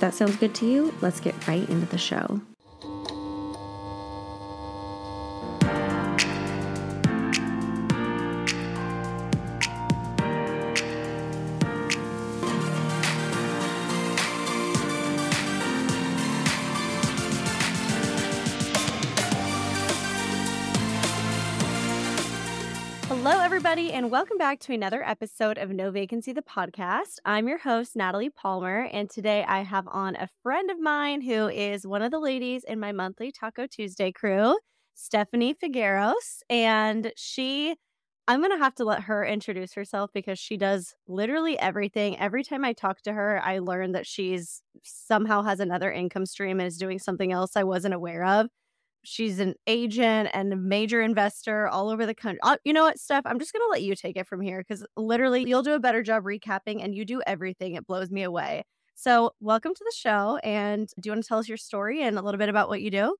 [0.00, 2.40] That sounds good to you, let's get right into the show.
[24.00, 27.18] And welcome back to another episode of No Vacancy, the podcast.
[27.26, 31.48] I'm your host, Natalie Palmer, and today I have on a friend of mine who
[31.48, 34.56] is one of the ladies in my monthly Taco Tuesday crew,
[34.94, 36.40] Stephanie Figueros.
[36.48, 37.76] And she,
[38.26, 42.18] I'm going to have to let her introduce herself because she does literally everything.
[42.18, 46.58] Every time I talk to her, I learn that she's somehow has another income stream
[46.58, 48.46] and is doing something else I wasn't aware of
[49.02, 52.40] she's an agent and a major investor all over the country.
[52.42, 53.24] Uh, you know what, Steph?
[53.26, 55.80] I'm just going to let you take it from here because literally you'll do a
[55.80, 57.74] better job recapping and you do everything.
[57.74, 58.64] It blows me away.
[58.94, 60.38] So, welcome to the show.
[60.44, 62.82] And do you want to tell us your story and a little bit about what
[62.82, 63.16] you do?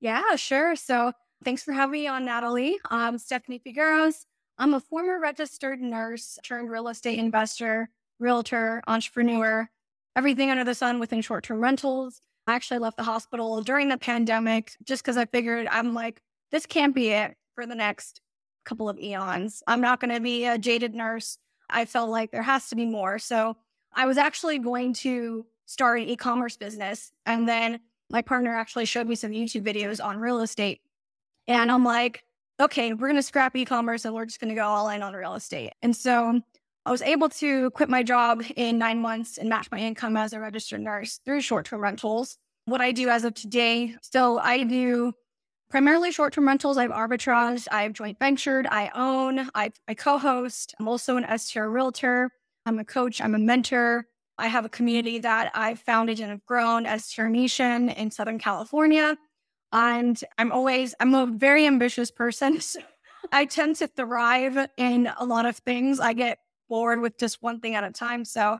[0.00, 0.74] Yeah, sure.
[0.74, 1.12] So,
[1.44, 2.78] thanks for having me on, Natalie.
[2.90, 4.24] I'm Stephanie Figueros.
[4.58, 9.68] I'm a former registered nurse turned real estate investor, realtor, entrepreneur,
[10.16, 12.20] everything under the sun within short term rentals.
[12.48, 16.64] I actually left the hospital during the pandemic just because I figured I'm like, this
[16.64, 18.22] can't be it for the next
[18.64, 19.62] couple of eons.
[19.66, 21.36] I'm not going to be a jaded nurse.
[21.68, 23.18] I felt like there has to be more.
[23.18, 23.58] So
[23.94, 27.12] I was actually going to start an e commerce business.
[27.26, 30.80] And then my partner actually showed me some YouTube videos on real estate.
[31.46, 32.24] And I'm like,
[32.58, 35.02] okay, we're going to scrap e commerce and we're just going to go all in
[35.02, 35.74] on real estate.
[35.82, 36.40] And so
[36.88, 40.32] I was able to quit my job in nine months and match my income as
[40.32, 42.38] a registered nurse through short term rentals.
[42.64, 45.12] What I do as of today, still, I do
[45.68, 46.78] primarily short term rentals.
[46.78, 50.74] I've arbitraged, I've joint ventured, I own, I, I co host.
[50.80, 52.30] I'm also an STR realtor.
[52.64, 54.06] I'm a coach, I'm a mentor.
[54.38, 58.38] I have a community that I've founded and have grown, as STR Nation in Southern
[58.38, 59.18] California.
[59.74, 62.60] And I'm always, I'm a very ambitious person.
[62.70, 62.80] So
[63.32, 66.00] I tend to thrive in a lot of things.
[66.00, 68.24] I get bored with just one thing at a time.
[68.24, 68.58] So,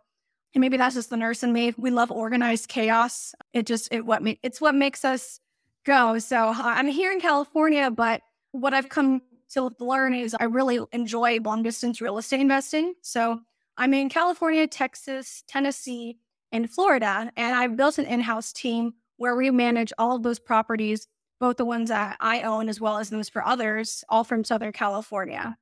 [0.55, 1.75] and maybe that's just the nurse in me.
[1.77, 3.35] We love organized chaos.
[3.53, 5.41] It just it what me it's what makes us
[5.85, 6.19] go.
[6.19, 10.81] So uh, I'm here in California, but what I've come to learn is I really
[10.93, 12.95] enjoy long distance real estate investing.
[13.03, 13.41] So
[13.77, 16.19] I'm in California, Texas, Tennessee,
[16.53, 21.07] and Florida, and I've built an in-house team where we manage all of those properties,
[21.41, 24.73] both the ones that I own as well as those for others, all from Southern
[24.73, 25.57] California.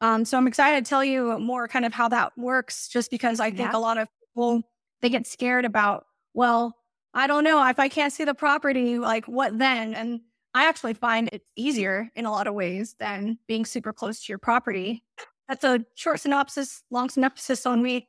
[0.00, 3.40] Um, so I'm excited to tell you more kind of how that works, just because
[3.40, 3.76] I think yeah.
[3.76, 4.62] a lot of people
[5.02, 6.74] they get scared about, well,
[7.12, 9.94] I don't know if I can't see the property, like what then?
[9.94, 10.20] And
[10.54, 14.32] I actually find it's easier in a lot of ways than being super close to
[14.32, 15.04] your property.
[15.48, 18.08] That's a short synopsis, long synopsis on me.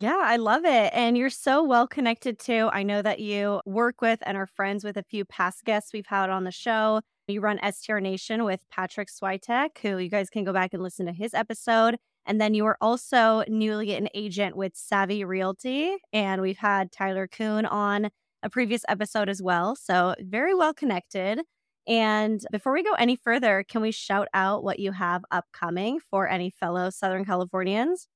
[0.00, 0.92] Yeah, I love it.
[0.94, 2.68] And you're so well connected too.
[2.72, 6.06] I know that you work with and are friends with a few past guests we've
[6.06, 7.00] had on the show.
[7.28, 11.04] You run STR Nation with Patrick Switek, who you guys can go back and listen
[11.04, 11.98] to his episode.
[12.24, 15.96] And then you are also newly an agent with Savvy Realty.
[16.10, 18.08] And we've had Tyler Kuhn on
[18.42, 19.76] a previous episode as well.
[19.76, 21.42] So very well connected.
[21.86, 26.26] And before we go any further, can we shout out what you have upcoming for
[26.28, 28.08] any fellow Southern Californians?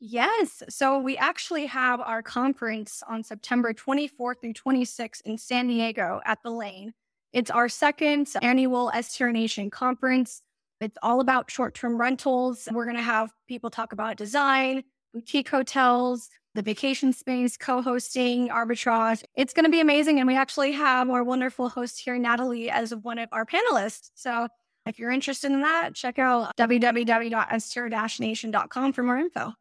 [0.00, 0.64] Yes.
[0.68, 6.38] So we actually have our conference on September 24th through 26th in San Diego at
[6.42, 6.94] the Lane.
[7.32, 10.42] It's our second annual STR Nation conference.
[10.80, 12.68] It's all about short term rentals.
[12.72, 14.82] We're going to have people talk about design,
[15.12, 19.22] boutique hotels, the vacation space, co hosting, arbitrage.
[19.36, 20.18] It's going to be amazing.
[20.18, 24.10] And we actually have our wonderful host here, Natalie, as one of our panelists.
[24.14, 24.48] So
[24.86, 29.52] if you're interested in that, check out www.str-nation.com for more info.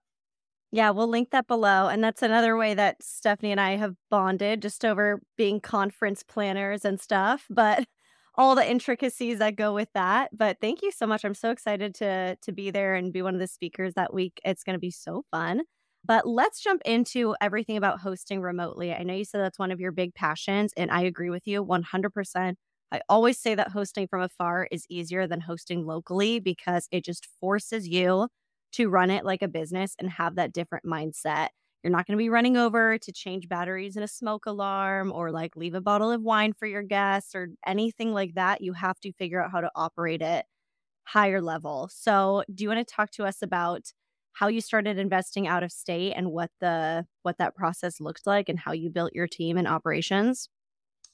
[0.72, 1.88] Yeah, we'll link that below.
[1.88, 6.86] And that's another way that Stephanie and I have bonded just over being conference planners
[6.86, 7.86] and stuff, but
[8.36, 10.30] all the intricacies that go with that.
[10.38, 11.26] But thank you so much.
[11.26, 14.40] I'm so excited to to be there and be one of the speakers that week.
[14.46, 15.62] It's going to be so fun.
[16.06, 18.94] But let's jump into everything about hosting remotely.
[18.94, 21.62] I know you said that's one of your big passions, and I agree with you
[21.64, 22.58] 100%.
[22.92, 27.28] I always say that hosting from afar is easier than hosting locally because it just
[27.40, 28.30] forces you
[28.74, 31.50] to run it like a business and have that different mindset.
[31.84, 35.32] You're not going to be running over to change batteries in a smoke alarm or
[35.32, 38.62] like leave a bottle of wine for your guests or anything like that.
[38.62, 40.46] You have to figure out how to operate it
[41.06, 41.90] higher level.
[41.92, 43.92] So, do you want to talk to us about
[44.34, 48.50] how you started investing out of state and what the what that process looked like
[48.50, 50.50] and how you built your team and operations?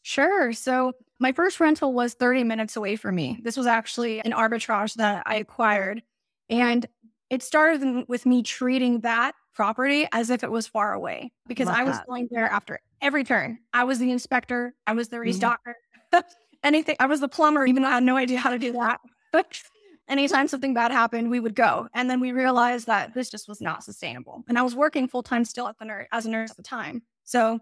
[0.03, 0.53] Sure.
[0.53, 3.39] So, my first rental was 30 minutes away from me.
[3.41, 6.03] This was actually an arbitrage that I acquired.
[6.49, 6.85] And
[7.29, 11.77] it started with me treating that property as if it was far away because Love
[11.77, 12.07] I was that.
[12.07, 13.59] going there after every turn.
[13.73, 15.29] I was the inspector, I was the mm-hmm.
[15.29, 15.73] restocker,
[16.13, 16.19] mm-hmm.
[16.63, 16.95] anything.
[16.99, 18.99] I was the plumber, even though I had no idea how to do that.
[19.31, 19.61] But
[20.09, 21.87] anytime something bad happened, we would go.
[21.93, 24.43] And then we realized that this just was not sustainable.
[24.47, 26.63] And I was working full time still at the nurse as a nurse at the
[26.63, 27.03] time.
[27.23, 27.59] So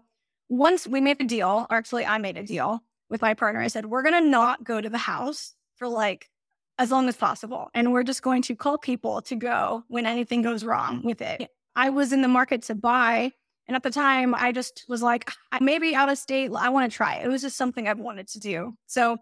[0.48, 3.68] once we made a deal, or actually I made a deal with my partner, I
[3.68, 6.28] said, we're gonna not go to the house for like
[6.78, 7.70] as long as possible.
[7.74, 11.06] And we're just going to call people to go when anything goes wrong mm-hmm.
[11.06, 11.48] with it.
[11.76, 13.32] I was in the market to buy.
[13.66, 15.30] And at the time, I just was like,
[15.60, 17.16] maybe out of state, I want to try.
[17.16, 18.74] It was just something I've wanted to do.
[18.86, 19.16] So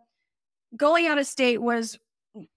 [0.76, 1.98] going out of state was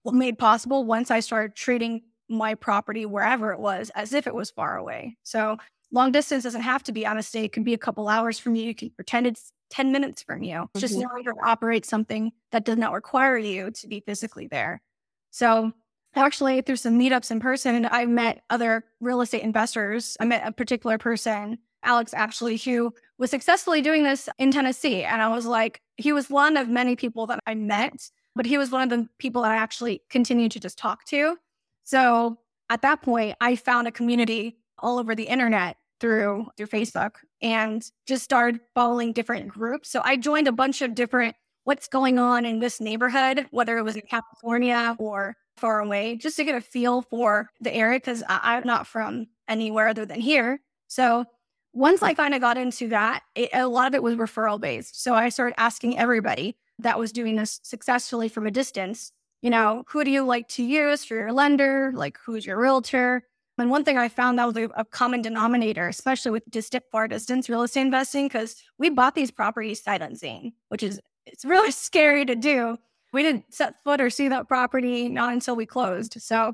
[0.04, 4.50] made possible once I started treating my property wherever it was as if it was
[4.50, 5.16] far away.
[5.22, 5.58] So
[5.92, 7.44] long distance doesn't have to be out of state.
[7.44, 8.64] It can be a couple hours from you.
[8.64, 10.54] You can pretend it's 10 minutes from you.
[10.54, 10.78] Mm-hmm.
[10.78, 14.82] Just knowing how to operate something that does not require you to be physically there.
[15.30, 15.72] So
[16.14, 20.16] actually through some meetups in person, I met other real estate investors.
[20.20, 25.02] I met a particular person, Alex actually, who was successfully doing this in Tennessee.
[25.02, 28.58] And I was like, he was one of many people that I met but he
[28.58, 31.38] was one of the people that I actually continued to just talk to.
[31.84, 37.12] So at that point, I found a community all over the internet through through Facebook
[37.40, 39.90] and just started following different groups.
[39.90, 43.82] So I joined a bunch of different what's going on in this neighborhood, whether it
[43.82, 48.22] was in California or far away, just to get a feel for the area because
[48.28, 50.60] I'm not from anywhere other than here.
[50.86, 51.24] So
[51.72, 55.02] once I kind of got into that, it, a lot of it was referral based.
[55.02, 59.84] So I started asking everybody, that was doing this successfully from a distance, you know,
[59.88, 61.92] who do you like to use for your lender?
[61.94, 63.22] Like, who's your realtor?
[63.58, 67.48] And one thing I found that was a, common denominator, especially with distant far distance
[67.48, 72.24] real estate investing, because we bought these properties sight unseen, which is it's really scary
[72.26, 72.76] to do.
[73.12, 76.20] We didn't set foot or see that property not until we closed.
[76.20, 76.52] So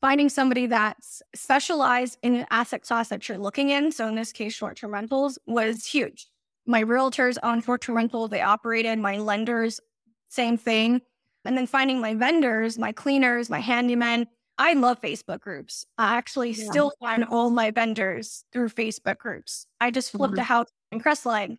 [0.00, 4.32] finding somebody that's specialized in an asset class that you're looking in, so in this
[4.32, 6.26] case, short-term rentals, was huge
[6.66, 9.80] my realtors on short-term rental, they operated, my lenders,
[10.28, 11.00] same thing.
[11.44, 14.26] And then finding my vendors, my cleaners, my handymen.
[14.62, 15.84] I love Facebook groups.
[15.98, 16.70] I actually yeah.
[16.70, 19.66] still find all my vendors through Facebook groups.
[19.80, 20.42] I just flipped mm-hmm.
[20.42, 21.58] a house in Crestline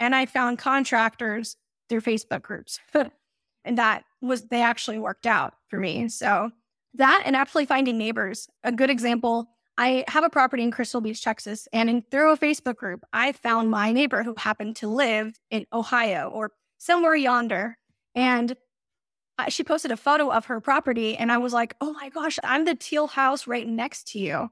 [0.00, 1.56] and I found contractors
[1.88, 2.80] through Facebook groups.
[3.64, 6.08] and that was, they actually worked out for me.
[6.08, 6.50] So
[6.94, 8.48] that and actually finding neighbors.
[8.64, 9.48] A good example
[9.78, 13.30] I have a property in Crystal Beach, Texas, and in, through a Facebook group, I
[13.30, 17.78] found my neighbor who happened to live in Ohio or somewhere yonder.
[18.16, 18.56] And
[19.48, 22.64] she posted a photo of her property, and I was like, oh my gosh, I'm
[22.64, 24.50] the teal house right next to you.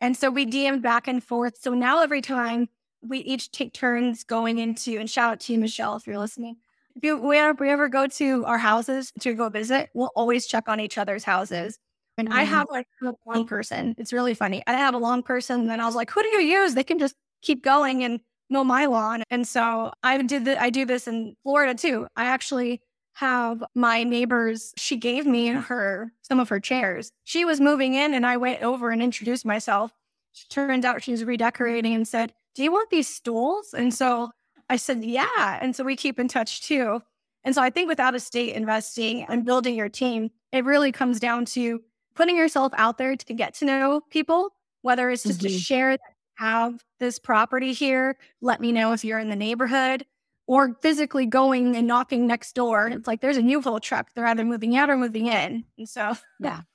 [0.00, 1.58] And so we DM'd back and forth.
[1.60, 2.68] So now every time
[3.02, 6.56] we each take turns going into, and shout out to you, Michelle, if you're listening.
[6.94, 10.46] If you, we, ever, we ever go to our houses to go visit, we'll always
[10.46, 11.78] check on each other's houses.
[12.16, 12.54] And I mm-hmm.
[12.54, 13.94] have like a long person.
[13.98, 14.64] It's really funny.
[14.66, 16.82] I have a long person, and then I was like, "Who do you use?" They
[16.82, 18.18] can just keep going and
[18.50, 19.22] mow my lawn.
[19.30, 22.06] And so I did the, I do this in Florida too.
[22.16, 22.80] I actually
[23.18, 24.72] have my neighbors.
[24.76, 27.10] She gave me her some of her chairs.
[27.24, 29.92] She was moving in, and I went over and introduced myself.
[30.32, 34.30] She turned out she was redecorating and said, "Do you want these stools?" And so
[34.70, 37.02] I said, "Yeah." And so we keep in touch too.
[37.42, 41.18] And so I think without a state investing and building your team, it really comes
[41.18, 41.82] down to
[42.14, 44.50] putting yourself out there to get to know people,
[44.82, 45.48] whether it's just mm-hmm.
[45.48, 50.06] to share that have this property here, let me know if you're in the neighborhood,
[50.48, 52.88] or physically going and knocking next door.
[52.88, 54.08] It's like there's a U-Haul truck.
[54.14, 55.64] They're either moving out or moving in.
[55.78, 56.62] And so, yeah.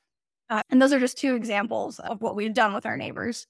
[0.50, 3.48] Uh, and those are just two examples of what we've done with our neighbors.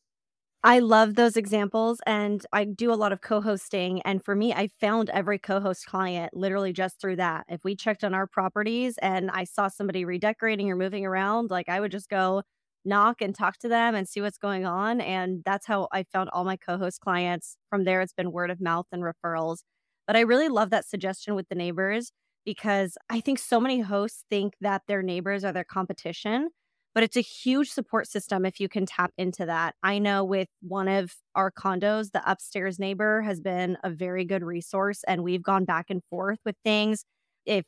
[0.64, 4.70] I love those examples and I do a lot of co-hosting and for me I
[4.80, 7.46] found every co-host client literally just through that.
[7.50, 11.68] If we checked on our properties and I saw somebody redecorating or moving around, like
[11.68, 12.44] I would just go
[12.86, 16.30] knock and talk to them and see what's going on and that's how I found
[16.30, 17.58] all my co-host clients.
[17.70, 19.64] From there it's been word of mouth and referrals.
[20.08, 22.12] But I really love that suggestion with the neighbors
[22.46, 26.50] because I think so many hosts think that their neighbors are their competition
[26.94, 29.74] but it's a huge support system if you can tap into that.
[29.82, 34.44] I know with one of our condos, the upstairs neighbor has been a very good
[34.44, 37.04] resource, and we've gone back and forth with things.
[37.46, 37.66] If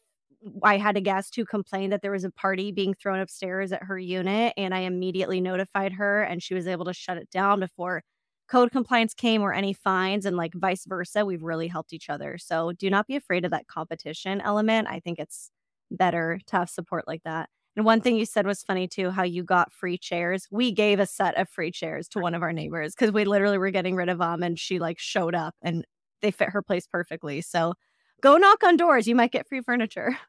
[0.64, 3.84] I had a guest who complained that there was a party being thrown upstairs at
[3.84, 7.60] her unit, and I immediately notified her, and she was able to shut it down
[7.60, 8.04] before
[8.48, 12.38] code compliance came or any fines and like vice versa, we've really helped each other.
[12.38, 14.88] So do not be afraid of that competition element.
[14.88, 15.52] I think it's
[15.92, 17.50] better to have support like that.
[17.76, 20.48] And one thing you said was funny too, how you got free chairs.
[20.50, 23.58] We gave a set of free chairs to one of our neighbors because we literally
[23.58, 25.86] were getting rid of them and she like showed up and
[26.22, 27.42] they fit her place perfectly.
[27.42, 27.74] So
[28.22, 29.08] go knock on doors.
[29.08, 30.18] You might get free furniture.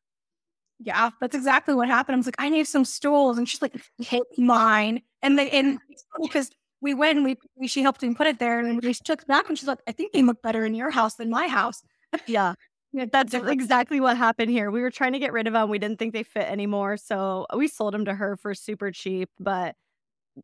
[0.78, 2.16] Yeah, that's exactly what happened.
[2.16, 3.38] I was like, I need some stools.
[3.38, 5.00] And she's like, hit mine.
[5.22, 5.78] And they, and
[6.22, 9.26] because we went and we, we, she helped him put it there and we took
[9.26, 11.82] back and she's like, I think they look better in your house than my house.
[12.26, 12.54] Yeah.
[12.92, 14.70] That's exactly what happened here.
[14.70, 15.68] We were trying to get rid of them.
[15.68, 16.96] We didn't think they fit anymore.
[16.96, 19.74] So we sold them to her for super cheap, but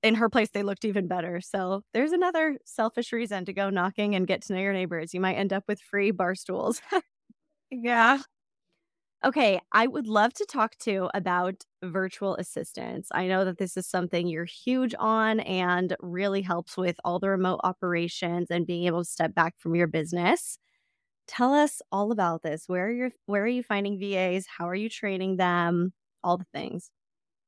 [0.02, 1.40] in her place, they looked even better.
[1.40, 5.14] So there's another selfish reason to go knocking and get to know your neighbors.
[5.14, 6.82] You might end up with free bar stools.
[7.70, 8.18] yeah.
[9.24, 13.08] Okay, I would love to talk to about virtual assistants.
[13.12, 17.28] I know that this is something you're huge on and really helps with all the
[17.28, 20.58] remote operations and being able to step back from your business.
[21.28, 22.64] Tell us all about this.
[22.68, 24.46] Where are you where are you finding VAs?
[24.58, 25.92] How are you training them?
[26.24, 26.90] All the things.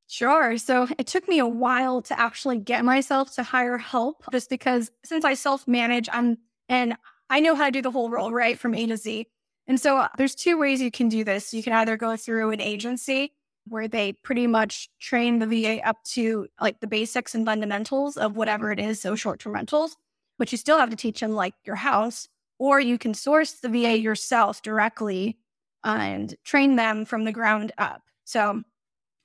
[0.08, 0.58] Sure.
[0.58, 4.90] So it took me a while to actually get myself to hire help just because
[5.04, 6.38] since I self manage, I'm
[6.68, 6.96] and
[7.30, 8.58] I know how to do the whole role, right?
[8.58, 9.26] From A to Z.
[9.66, 11.54] And so uh, there's two ways you can do this.
[11.54, 13.32] You can either go through an agency
[13.66, 18.36] where they pretty much train the VA up to like the basics and fundamentals of
[18.36, 19.96] whatever it is, so short term rentals,
[20.38, 22.28] but you still have to teach them like your house,
[22.58, 25.38] or you can source the VA yourself directly
[25.82, 28.02] and train them from the ground up.
[28.24, 28.62] So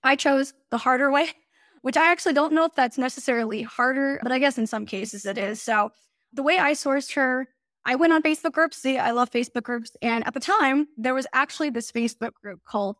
[0.04, 1.30] I chose the harder way,
[1.82, 5.26] which I actually don't know if that's necessarily harder, but I guess in some cases
[5.26, 5.62] it is.
[5.62, 5.92] So
[6.32, 7.48] the way I sourced her
[7.90, 8.78] I went on Facebook groups.
[8.78, 9.98] See, I love Facebook groups.
[10.04, 12.98] And at the time, there was actually this Facebook group called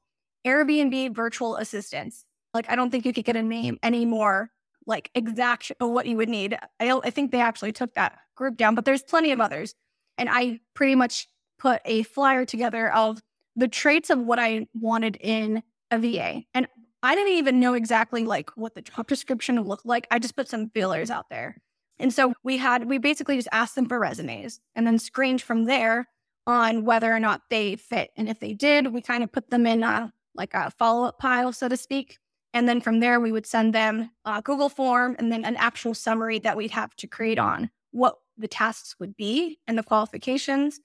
[0.48, 2.26] Airbnb Virtual Assistants.
[2.56, 4.50] Like, I don't think you could get a name anymore,
[4.88, 6.58] like exact of what you would need.
[6.80, 9.76] I, I think they actually took that group down, but there's plenty of others.
[10.18, 11.28] And I pretty much
[11.60, 13.22] put a flyer together of
[13.56, 16.46] the traits of what I wanted in a VA.
[16.56, 16.68] And
[17.04, 20.08] I didn't even know exactly like what the job description looked like.
[20.10, 21.62] I just put some feelers out there.
[22.00, 25.66] And so we had, we basically just asked them for resumes and then screened from
[25.66, 26.08] there
[26.48, 28.12] on whether or not they fit.
[28.16, 31.20] And if they did, we kind of put them in a, like a follow up
[31.20, 32.18] pile, so to speak.
[32.54, 35.94] And then from there, we would send them a Google form and then an actual
[35.94, 40.80] summary that we'd have to create on what the tasks would be and the qualifications.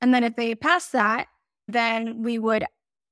[0.00, 1.26] And then if they pass that,
[1.66, 2.64] then we would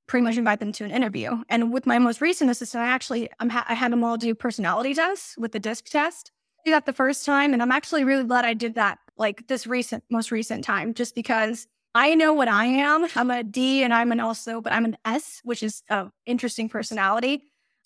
[0.07, 1.43] pretty much invite them to an interview.
[1.49, 4.95] And with my most recent assistant, I actually ha- I had them all do personality
[4.95, 6.33] tests with the DISC test
[6.65, 7.53] do that the first time.
[7.53, 11.15] And I'm actually really glad I did that like this recent, most recent time, just
[11.15, 13.07] because I know what I am.
[13.17, 16.69] I'm a D and I'm an also, but I'm an S, which is an interesting
[16.69, 17.43] personality.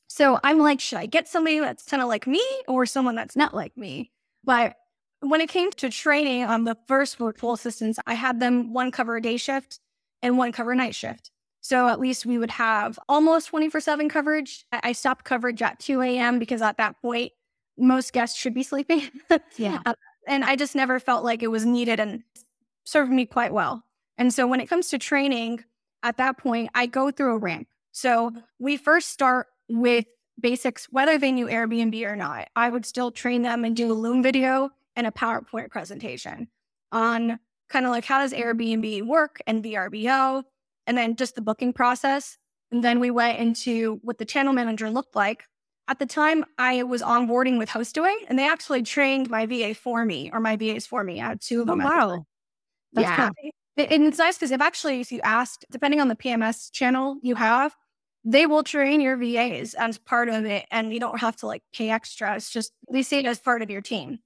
[0.08, 3.36] So I'm like, should I get somebody that's kind of like me or someone that's
[3.36, 4.12] not like me?
[4.44, 4.74] But
[5.20, 9.16] when it came to training on the first virtual assistants, I had them one cover
[9.16, 9.80] a day shift
[10.20, 11.30] and one cover night shift.
[11.62, 14.66] So at least we would have almost 24 7 coverage.
[14.72, 16.38] I stopped coverage at 2 a.m.
[16.38, 17.32] because at that point,
[17.78, 19.10] most guests should be sleeping.
[19.56, 19.80] yeah.
[19.86, 19.94] Uh,
[20.28, 22.22] and I just never felt like it was needed and
[22.84, 23.82] served me quite well.
[24.18, 25.64] And so when it comes to training,
[26.04, 27.66] at that point, I go through a ramp.
[27.90, 30.04] So we first start with
[30.40, 32.48] basics, whether they knew Airbnb or not.
[32.54, 36.48] I would still train them and do a Loom video and a PowerPoint presentation
[36.90, 37.38] on
[37.68, 40.44] kind of like how does Airbnb work and VRBO,
[40.86, 42.38] and then just the booking process.
[42.70, 45.44] And then we went into what the channel manager looked like,
[45.88, 50.04] at the time, I was onboarding with Hostaway, and they actually trained my VA for
[50.04, 51.20] me, or my VAs for me.
[51.20, 51.80] I had two of oh, them.
[51.80, 52.26] Oh, wow.
[52.92, 53.30] That's yeah.
[53.76, 57.34] And it's nice because if actually, if you asked, depending on the PMS channel you
[57.34, 57.74] have,
[58.24, 61.62] they will train your VAs as part of it, and you don't have to like
[61.74, 62.36] pay extra.
[62.36, 64.18] It's just they see it as part of your team.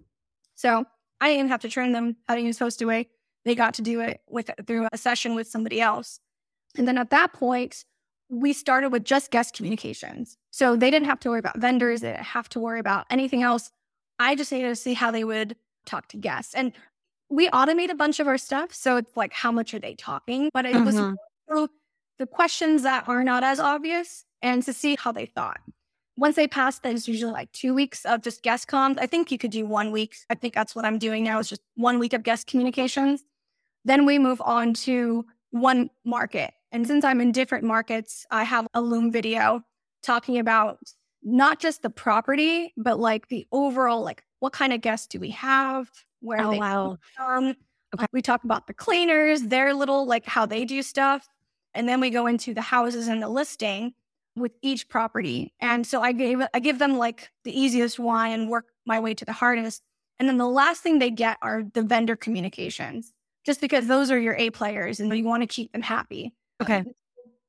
[0.57, 0.85] So
[1.21, 3.07] I didn't have to train them how to use Hostaway.
[3.45, 6.19] They got to do it with through a session with somebody else.
[6.77, 7.85] And then at that point,
[8.29, 10.37] we started with just guest communications.
[10.51, 13.43] So they didn't have to worry about vendors, they didn't have to worry about anything
[13.43, 13.71] else.
[14.19, 16.55] I just needed to see how they would talk to guests.
[16.55, 16.73] And
[17.29, 18.73] we automate a bunch of our stuff.
[18.73, 20.51] So it's like, how much are they talking?
[20.55, 21.15] But it mm-hmm.
[21.49, 21.69] was
[22.19, 25.61] the questions that are not as obvious and to see how they thought.
[26.17, 28.99] Once they pass, there's usually like two weeks of just guest comms.
[28.99, 30.17] I think you could do one week.
[30.31, 33.23] I think that's what I'm doing now is just one week of guest communications.
[33.85, 36.55] Then we move on to one market.
[36.77, 39.63] And since I'm in different markets, I have a Loom video
[40.03, 40.79] talking about
[41.23, 45.31] not just the property, but like the overall, like what kind of guests do we
[45.31, 45.91] have?
[46.21, 46.99] Where oh, they wow.
[47.17, 47.55] from?
[47.95, 48.05] Okay.
[48.13, 51.27] We talk about the cleaners, their little like how they do stuff.
[51.73, 53.95] And then we go into the houses and the listing
[54.37, 55.55] with each property.
[55.61, 59.15] And so I gave I give them like the easiest one and work my way
[59.15, 59.81] to the hardest.
[60.19, 63.15] And then the last thing they get are the vendor communications,
[63.47, 66.35] just because those are your A players and you want to keep them happy.
[66.61, 66.79] Okay.
[66.79, 66.93] Um,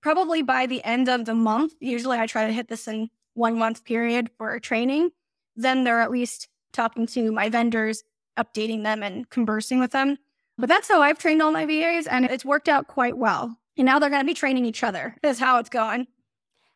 [0.01, 3.57] probably by the end of the month, usually I try to hit this in one
[3.57, 5.11] month period for training.
[5.55, 8.03] Then they're at least talking to my vendors,
[8.37, 10.17] updating them and conversing with them.
[10.57, 13.57] But that's how I've trained all my VAs and it's worked out quite well.
[13.77, 15.15] And now they're going to be training each other.
[15.21, 16.07] That's how it's going.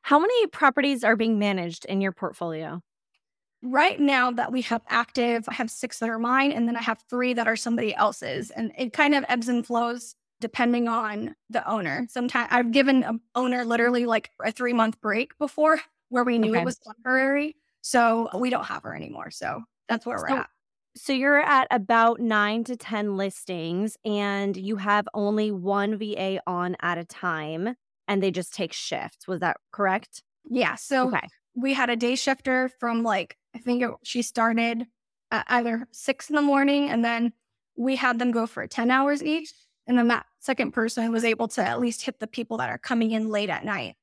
[0.04, 2.82] How many properties are being managed in your portfolio?
[3.64, 6.82] Right now that we have active, I have six that are mine, and then I
[6.82, 8.50] have three that are somebody else's.
[8.50, 12.06] And it kind of ebbs and flows depending on the owner.
[12.10, 15.80] Sometimes I've given an owner literally like a three month break before
[16.10, 16.62] where we knew Okay.
[16.62, 17.56] it was temporary.
[17.82, 19.32] So we don't have her anymore.
[19.32, 20.50] So that's where So- we're at.
[20.98, 26.76] So you're at about nine to 10 listings and you have only one VA on
[26.82, 27.78] at a time
[28.10, 29.26] and they just take shifts.
[29.26, 30.22] Was that correct?
[30.50, 30.76] Yeah.
[30.76, 31.26] So Okay.
[31.56, 34.86] we had a day shifter from like, I think it, she started
[35.32, 37.32] at either six in the morning and then
[37.78, 39.54] we had them go for 10 hours each.
[39.92, 42.78] And then that second person was able to at least hit the people that are
[42.78, 43.98] coming in late at night.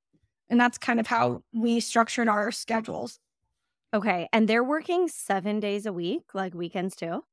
[0.51, 3.19] And that's kind of how we structured our schedules.
[3.95, 4.29] Okay.
[4.31, 7.25] And they're working seven days a week, like weekends too?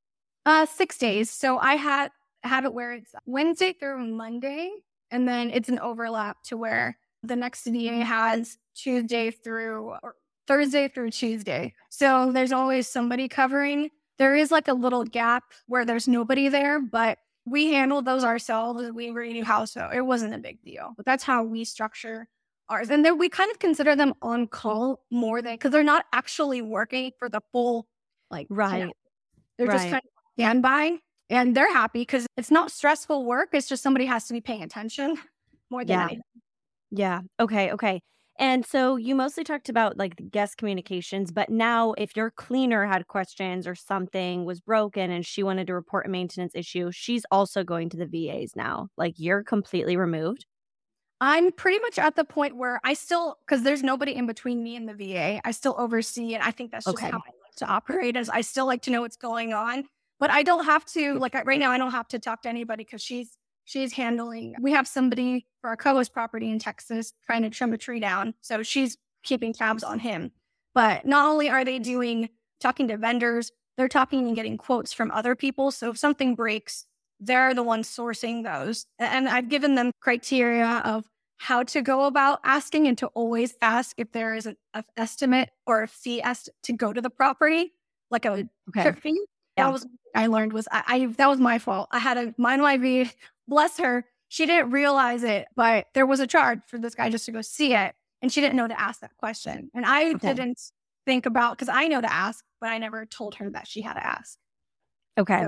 [0.45, 1.29] Uh, six days.
[1.29, 2.11] So I had
[2.43, 4.71] have it where it's Wednesday through Monday,
[5.11, 10.15] and then it's an overlap to where the next VA has Tuesday through or
[10.47, 11.73] Thursday through Tuesday.
[11.89, 13.89] So there's always somebody covering.
[14.17, 18.91] There is like a little gap where there's nobody there, but we handled those ourselves.
[18.91, 20.93] We were a new house, so it wasn't a big deal.
[20.97, 22.27] But that's how we structure
[22.69, 22.89] ours.
[22.89, 26.61] And then we kind of consider them on call more than because they're not actually
[26.61, 27.87] working for the full
[28.31, 28.91] like 10 Right.
[29.57, 30.97] They're just kind of standby
[31.29, 33.49] and they're happy because it's not stressful work.
[33.53, 35.17] It's just somebody has to be paying attention
[35.69, 36.05] more than Yeah.
[36.05, 36.21] anything.
[36.91, 37.21] Yeah.
[37.39, 37.71] Okay.
[37.71, 38.01] Okay.
[38.37, 42.85] And so you mostly talked about like the guest communications, but now if your cleaner
[42.85, 47.25] had questions or something was broken and she wanted to report a maintenance issue, she's
[47.31, 48.89] also going to the VAs now.
[48.97, 50.45] Like you're completely removed.
[51.21, 54.75] I'm pretty much at the point where I still, because there's nobody in between me
[54.75, 57.09] and the VA, I still oversee, and I think that's just Okay.
[57.09, 58.17] how I like to operate.
[58.17, 59.85] Is I still like to know what's going on,
[60.19, 61.17] but I don't have to.
[61.19, 64.55] Like right now, I don't have to talk to anybody because she's she's handling.
[64.61, 68.33] We have somebody for our co-host property in Texas trying to trim a tree down,
[68.41, 70.31] so she's keeping tabs on him.
[70.73, 75.11] But not only are they doing talking to vendors, they're talking and getting quotes from
[75.11, 75.71] other people.
[75.71, 76.85] So if something breaks,
[77.19, 78.85] they're the ones sourcing those.
[78.99, 81.05] And I've given them criteria of
[81.37, 84.55] how to go about asking and to always ask if there is an
[84.95, 87.73] estimate or a fee est- to go to the property,
[88.11, 88.81] like a Okay.
[88.83, 89.19] trip fee.
[89.57, 89.65] Yeah.
[89.65, 91.87] That was I learned was I, I that was my fault.
[91.91, 93.13] I had a mine IV,
[93.47, 94.05] bless her.
[94.27, 97.41] She didn't realize it, but there was a charge for this guy just to go
[97.41, 97.95] see it.
[98.21, 99.69] And she didn't know to ask that question.
[99.73, 100.35] And I Okay.
[100.35, 100.59] didn't
[101.05, 103.93] think about because I know to ask, but I never told her that she had
[103.93, 104.37] to ask.
[105.17, 105.45] Okay.
[105.45, 105.47] Yeah.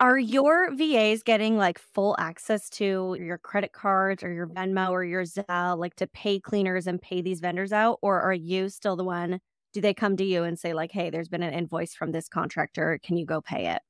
[0.00, 5.04] Are your VAs getting like full access to your credit cards or your Venmo or
[5.04, 7.98] your Zelle, like to pay cleaners and pay these vendors out?
[8.02, 9.40] Or are you still the one?
[9.74, 12.28] Do they come to you and say, like, hey, there's been an invoice from this
[12.28, 12.98] contractor.
[13.02, 13.82] Can you go pay it?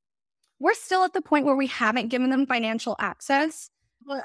[0.60, 3.70] We're still at the point where we haven't given them financial access.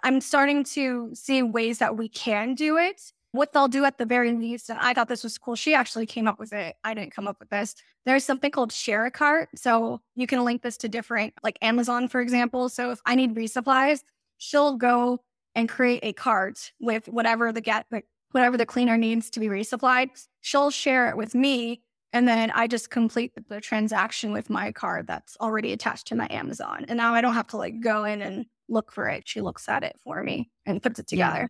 [0.04, 3.02] I'm starting to see ways that we can do it.
[3.32, 5.56] What they'll do at the very least, and I thought this was cool.
[5.56, 6.76] She actually came up with it.
[6.86, 7.76] I didn't come up with this.
[8.06, 9.50] There's something called share a cart.
[9.56, 12.70] So you can link this to different, like Amazon, for example.
[12.70, 14.04] So if I need resupplies,
[14.38, 15.22] she'll go
[15.54, 17.86] and create a cart with whatever the get,
[18.32, 20.10] whatever the cleaner needs to be resupplied.
[20.40, 21.82] She'll share it with me
[22.16, 26.28] and then I just complete the- transaction with my card that's already attached to my
[26.32, 26.86] Amazon.
[26.88, 29.28] And now I don't have to like go in and look for it.
[29.28, 31.28] She looks at it for me and puts it Yeah.
[31.28, 31.50] together.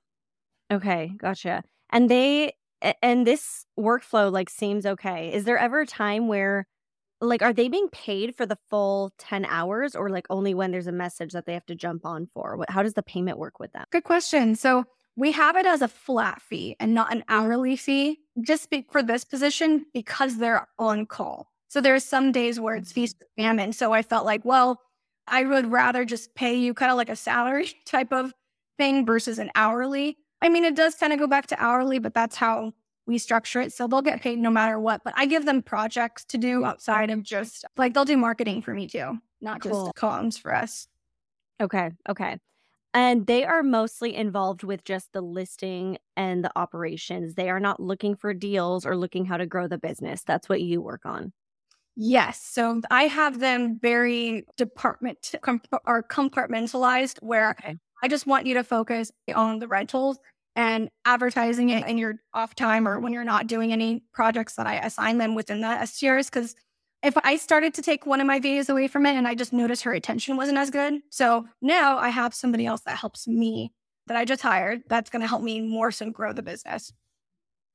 [0.74, 1.64] Okay, gotcha.
[1.92, 2.54] And they
[3.04, 5.32] and this workflow like seems okay.
[5.32, 6.66] Is there ever a time where
[7.22, 10.88] like are they being paid for the full 10 hours or like only when there's
[10.88, 12.66] a message that they have to jump on for?
[12.70, 13.86] How does the payment work with them?
[13.92, 14.56] Good question.
[14.56, 14.84] So
[15.16, 19.24] we have it as a flat fee and not an hourly fee, just for this
[19.24, 21.52] position because they're on call.
[21.68, 23.74] So there's some days where it's feast or famine.
[23.74, 24.82] So I felt like, well,
[25.28, 28.34] I would rather just pay you kind of like a salary type of
[28.78, 30.18] thing versus an hourly.
[30.42, 32.74] I mean, it does kind of go back to hourly, but that's how
[33.08, 33.72] we structure it.
[33.72, 35.04] So they'll get paid no matter what.
[35.04, 38.74] But I give them projects to do outside of just like they'll do marketing for
[38.74, 39.86] me too, not Cool.
[39.86, 40.88] just comms for us.
[41.62, 42.38] Okay, okay.
[42.96, 47.36] And they are mostly involved with just the listing and the operations.
[47.36, 50.24] They are not looking for deals or looking how to grow the business.
[50.24, 51.34] That's what you work on.
[51.96, 52.42] Yes.
[52.42, 55.34] So I have them very department
[55.86, 57.78] or compartmentalized where Okay.
[58.04, 60.20] I just want you to focus on the rentals
[60.58, 64.68] and advertising it in your off time or when you're not doing any projects that
[64.68, 66.30] I assign them within the STRs.
[66.30, 66.56] Because
[67.06, 69.54] if I started to take one of my VAs away from it and I just
[69.54, 70.96] noticed her attention wasn't as good.
[71.10, 73.72] So now I have somebody else that helps me
[74.08, 76.92] that I just hired that's going to help me more so grow the business.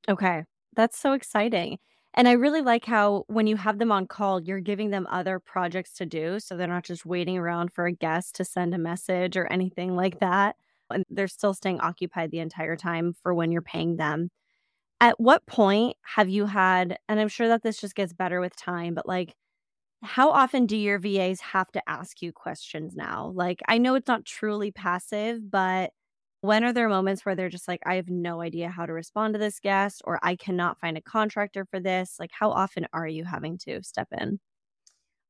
[0.09, 0.43] Okay.
[0.75, 1.77] That's so exciting.
[2.13, 5.39] And I really like how when you have them on call, you're giving them other
[5.39, 6.39] projects to do.
[6.39, 9.95] So they're not just waiting around for a guest to send a message or anything
[9.95, 10.57] like that.
[10.89, 14.29] And they're still staying occupied the entire time for when you're paying them.
[15.01, 18.55] At what point have you had, and I'm sure that this just gets better with
[18.55, 19.35] time, but like,
[20.03, 23.31] how often do your VAs have to ask you questions now?
[23.35, 25.91] Like, I know it's not truly passive, but
[26.41, 29.35] when are there moments where they're just like, I have no idea how to respond
[29.35, 32.17] to this guest, or I cannot find a contractor for this?
[32.19, 34.39] Like, how often are you having to step in?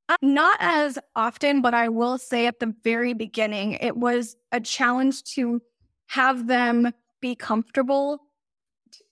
[0.09, 4.59] Uh, not as often, but I will say at the very beginning, it was a
[4.59, 5.61] challenge to
[6.07, 8.19] have them be comfortable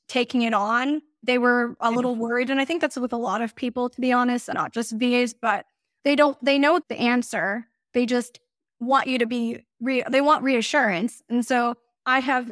[0.10, 1.02] taking it on.
[1.24, 2.50] They were a little worried.
[2.50, 4.92] And I think that's with a lot of people, to be honest, and not just
[4.94, 5.66] VAs, but
[6.04, 7.66] they don't, they know the answer.
[7.94, 8.40] They just
[8.80, 11.22] want you to be, re- they want reassurance.
[11.30, 12.52] And so I have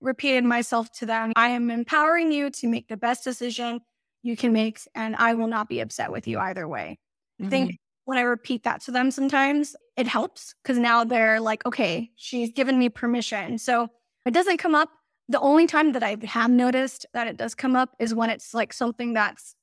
[0.00, 1.32] repeated myself to them.
[1.36, 3.80] I am empowering you to make the best decision
[4.22, 6.98] you can make, and I will not be upset with you either way.
[7.40, 7.46] Mm-hmm.
[7.46, 7.76] I think mm-hmm.
[8.04, 12.52] when I repeat that to them sometimes, it helps because now they're like, okay, she's
[12.52, 13.58] given me permission.
[13.58, 13.88] So
[14.26, 14.90] it doesn't come up.
[15.28, 18.54] The only time that I have noticed that it does come up is when it's
[18.54, 19.54] like something that's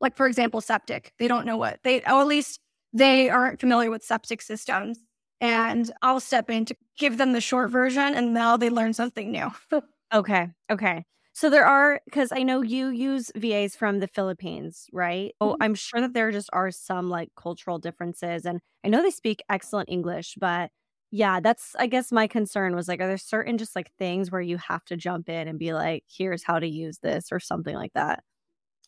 [0.00, 1.12] like, for example, septic.
[1.18, 2.60] They don't know what they, or at least
[2.92, 4.98] they aren't familiar with septic systems
[5.40, 9.30] and I'll step in to give them the short version and now they learn something
[9.32, 9.50] new.
[10.14, 10.50] okay.
[10.70, 11.04] Okay.
[11.32, 15.34] So there are because I know you use VAs from the Philippines, right?
[15.40, 15.56] Oh.
[15.60, 19.42] I'm sure that there just are some like cultural differences and I know they speak
[19.48, 20.70] excellent English, but
[21.14, 24.40] yeah, that's I guess my concern was like are there certain just like things where
[24.40, 27.76] you have to jump in and be like here's how to use this or something
[27.76, 28.24] like that.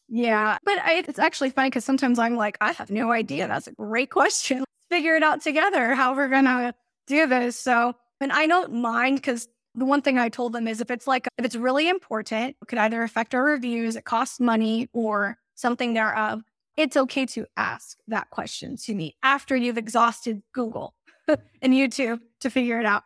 [0.08, 3.46] Yeah, but I, it's actually funny because sometimes I'm like, I have no idea.
[3.46, 6.74] That's a great question Let's figure it out together how we're to
[7.06, 7.56] do this.
[7.56, 11.06] So, and I don't mind because the one thing I told them is if it's
[11.06, 15.38] like, if it's really important, it could either affect our reviews, it costs money, or
[15.54, 16.42] something thereof,
[16.76, 20.94] it's okay to ask that question to me after you've exhausted Google
[21.62, 23.04] and YouTube to figure it out.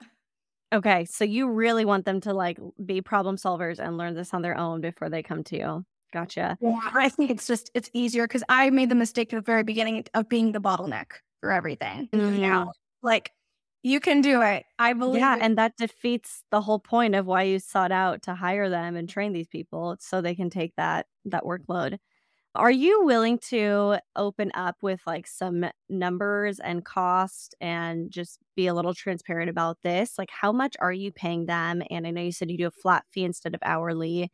[0.72, 1.04] Okay.
[1.04, 4.56] So you really want them to like be problem solvers and learn this on their
[4.56, 5.84] own before they come to you.
[6.12, 6.56] Gotcha.
[6.60, 6.80] Yeah.
[6.92, 10.04] I think it's just, it's easier because I made the mistake at the very beginning
[10.14, 11.06] of being the bottleneck
[11.40, 12.08] for everything.
[12.12, 12.68] Mm-hmm.
[13.02, 13.32] Like
[13.82, 14.64] you can do it.
[14.78, 15.20] I believe.
[15.20, 15.42] Yeah, it.
[15.42, 19.08] and that defeats the whole point of why you sought out to hire them and
[19.08, 21.98] train these people so they can take that that workload.
[22.56, 28.66] Are you willing to open up with like some numbers and cost and just be
[28.66, 30.18] a little transparent about this?
[30.18, 31.82] Like how much are you paying them?
[31.90, 34.32] And I know you said you do a flat fee instead of hourly.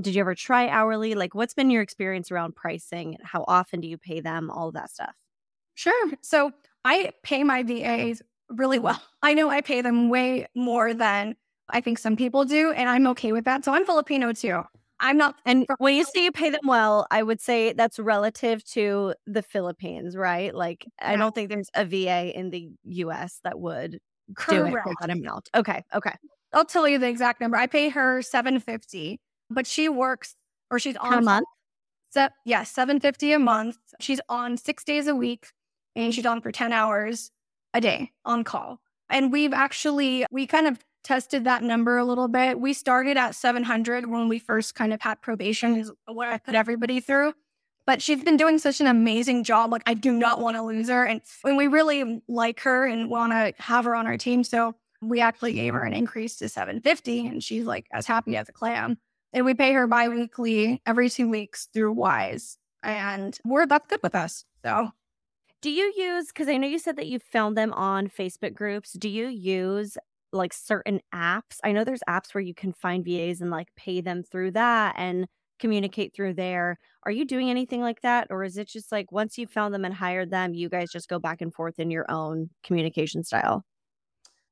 [0.00, 1.14] Did you ever try hourly?
[1.14, 3.16] Like what's been your experience around pricing?
[3.24, 4.50] How often do you pay them?
[4.50, 5.14] All of that stuff.
[5.74, 6.12] Sure.
[6.22, 6.52] So
[6.84, 9.02] I pay my VAs really well.
[9.22, 11.34] I know I pay them way more than
[11.70, 13.64] I think some people do, and I'm okay with that.
[13.64, 14.62] So I'm Filipino too.
[15.00, 15.36] I'm not.
[15.44, 19.42] And when you say you pay them well, I would say that's relative to the
[19.42, 20.54] Philippines, right?
[20.54, 21.12] Like, yeah.
[21.12, 23.98] I don't think there's a VA in the US that would
[24.36, 24.70] Correct.
[24.70, 25.48] do it for that amount.
[25.54, 25.84] Okay.
[25.94, 26.14] Okay.
[26.52, 27.56] I'll tell you the exact number.
[27.56, 30.34] I pay her 750, but she works
[30.70, 31.46] or she's on a month.
[32.10, 33.76] Se- yeah, 750 a month.
[34.00, 35.48] She's on six days a week
[35.94, 37.30] and she's on for 10 hours
[37.74, 38.80] a day on call.
[39.10, 42.60] And we've actually, we kind of tested that number a little bit.
[42.60, 46.54] We started at 700 when we first kind of had probation, is what I put
[46.54, 47.34] everybody through.
[47.86, 49.72] But she's been doing such an amazing job.
[49.72, 51.04] Like, I do not want to lose her.
[51.04, 54.44] And when we really like her and want to have her on our team.
[54.44, 58.48] So we actually gave her an increase to 750 and she's like as happy as
[58.48, 58.98] a clam.
[59.32, 62.58] And we pay her biweekly every two weeks through Wise.
[62.82, 64.44] And we're that's good with us.
[64.64, 64.90] So
[65.60, 68.92] do you use, because I know you said that you found them on Facebook groups.
[68.92, 69.98] Do you use
[70.32, 71.58] like certain apps?
[71.64, 74.94] I know there's apps where you can find VAs and like pay them through that
[74.98, 75.26] and
[75.58, 76.78] communicate through there.
[77.04, 78.28] Are you doing anything like that?
[78.30, 81.08] Or is it just like once you found them and hired them, you guys just
[81.08, 83.64] go back and forth in your own communication style?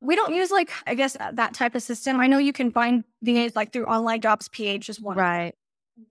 [0.00, 2.20] We don't use like, I guess, uh, that type of system.
[2.20, 5.16] I know you can find VAs like through online jobs PH, just one.
[5.16, 5.54] Right.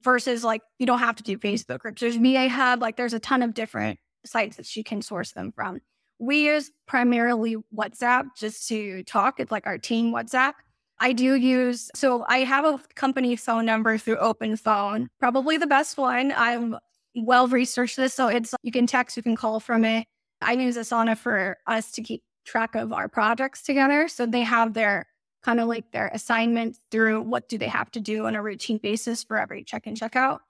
[0.03, 2.01] Versus like, you don't have to do Facebook groups.
[2.01, 5.51] There's VA Hub, like, there's a ton of different sites that she can source them
[5.51, 5.79] from.
[6.19, 9.39] We use primarily WhatsApp just to talk.
[9.39, 10.53] It's like our team WhatsApp.
[10.99, 15.67] I do use, so I have a company phone number through Open Phone, probably the
[15.67, 16.33] best one.
[16.35, 16.77] I'm
[17.15, 18.13] well researched this.
[18.13, 20.07] So it's, you can text, you can call from it.
[20.41, 24.07] I use Asana for us to keep track of our projects together.
[24.07, 25.07] So they have their
[25.43, 28.77] kind of like their assignments through what do they have to do on a routine
[28.77, 30.41] basis for every check in, check out.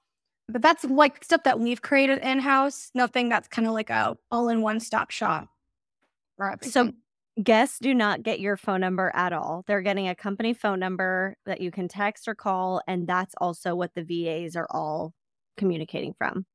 [0.48, 2.92] But that's like stuff that we've created in house.
[2.94, 5.50] Nothing that's kind of like a all in one stop shop.
[6.66, 6.92] So
[7.42, 9.64] guests do not get your phone number at all.
[9.68, 13.76] They're getting a company phone number that you can text or call, and that's also
[13.76, 15.14] what the VAs are all
[15.58, 16.46] communicating from.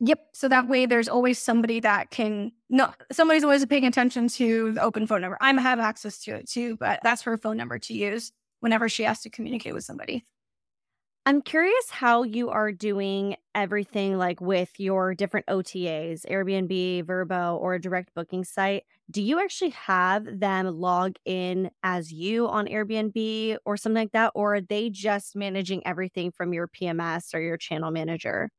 [0.00, 0.18] Yep.
[0.34, 4.82] So that way there's always somebody that can no somebody's always paying attention to the
[4.82, 5.38] open phone number.
[5.40, 9.04] I have access to it too, but that's her phone number to use whenever she
[9.04, 10.26] has to communicate with somebody.
[11.26, 17.72] I'm curious how you are doing everything like with your different OTAs, Airbnb, Vrbo, or
[17.74, 18.82] a direct booking site.
[19.10, 24.32] Do you actually have them log in as you on Airbnb or something like that?
[24.34, 28.50] Or are they just managing everything from your PMS or your channel manager?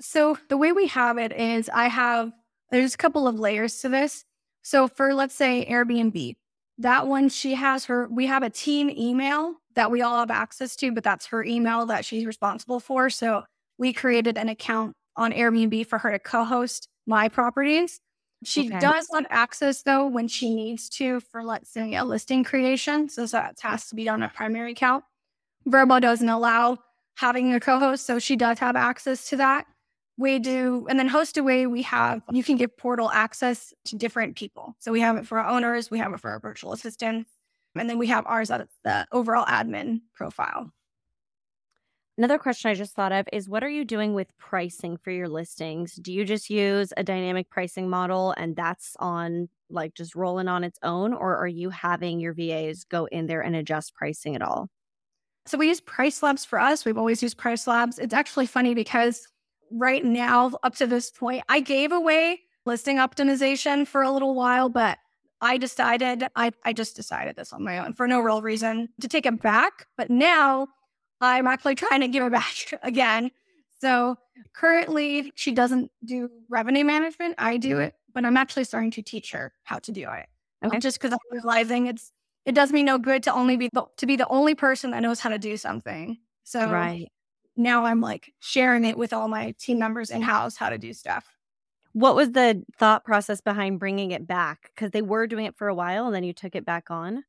[0.00, 2.32] So the way we have it is I have,
[2.70, 4.24] there's a couple of layers to this.
[4.62, 6.36] So for, let's say, Airbnb,
[6.78, 10.76] that one, she has her, we have a team email that we all have access
[10.76, 13.10] to, but that's her email that she's responsible for.
[13.10, 13.44] So
[13.78, 18.00] we created an account on Airbnb for her to co host my properties.
[18.44, 18.78] She okay.
[18.78, 23.08] does want access though when she needs to for, let's say, a listing creation.
[23.08, 25.04] So that has to be on a primary account.
[25.66, 26.78] Vrbo doesn't allow
[27.16, 28.06] having a co host.
[28.06, 29.66] So she does have access to that.
[30.16, 34.76] We do, and then HostAway, we have, you can give portal access to different people.
[34.78, 37.28] So we have it for our owners, we have it for our virtual assistants,
[37.74, 40.70] and then we have ours at the overall admin profile.
[42.16, 45.28] Another question I just thought of is what are you doing with pricing for your
[45.28, 45.94] listings?
[45.96, 50.62] Do you just use a dynamic pricing model and that's on like just rolling on
[50.62, 51.12] its own?
[51.12, 54.68] Or are you having your VAs go in there and adjust pricing at all?
[55.46, 56.84] So we use Price Labs for us.
[56.84, 57.98] We've always used Price Labs.
[57.98, 59.26] It's actually funny because
[59.72, 64.68] right now, up to this point, I gave away listing optimization for a little while,
[64.68, 64.98] but
[65.44, 69.08] I decided, I, I just decided this on my own for no real reason to
[69.08, 69.86] take it back.
[69.96, 70.68] But now
[71.20, 73.30] I'm actually trying to give it back again.
[73.78, 74.16] So
[74.54, 77.34] currently, she doesn't do revenue management.
[77.36, 80.26] I do it, but I'm actually starting to teach her how to do it.
[80.64, 80.78] Okay.
[80.78, 82.10] Just because I'm realizing it's
[82.46, 85.00] it does me no good to only be the, to be the only person that
[85.00, 86.18] knows how to do something.
[86.44, 87.08] So right
[87.56, 90.92] now I'm like sharing it with all my team members in house how to do
[90.92, 91.33] stuff.
[91.94, 94.70] What was the thought process behind bringing it back?
[94.74, 97.24] Because they were doing it for a while and then you took it back on.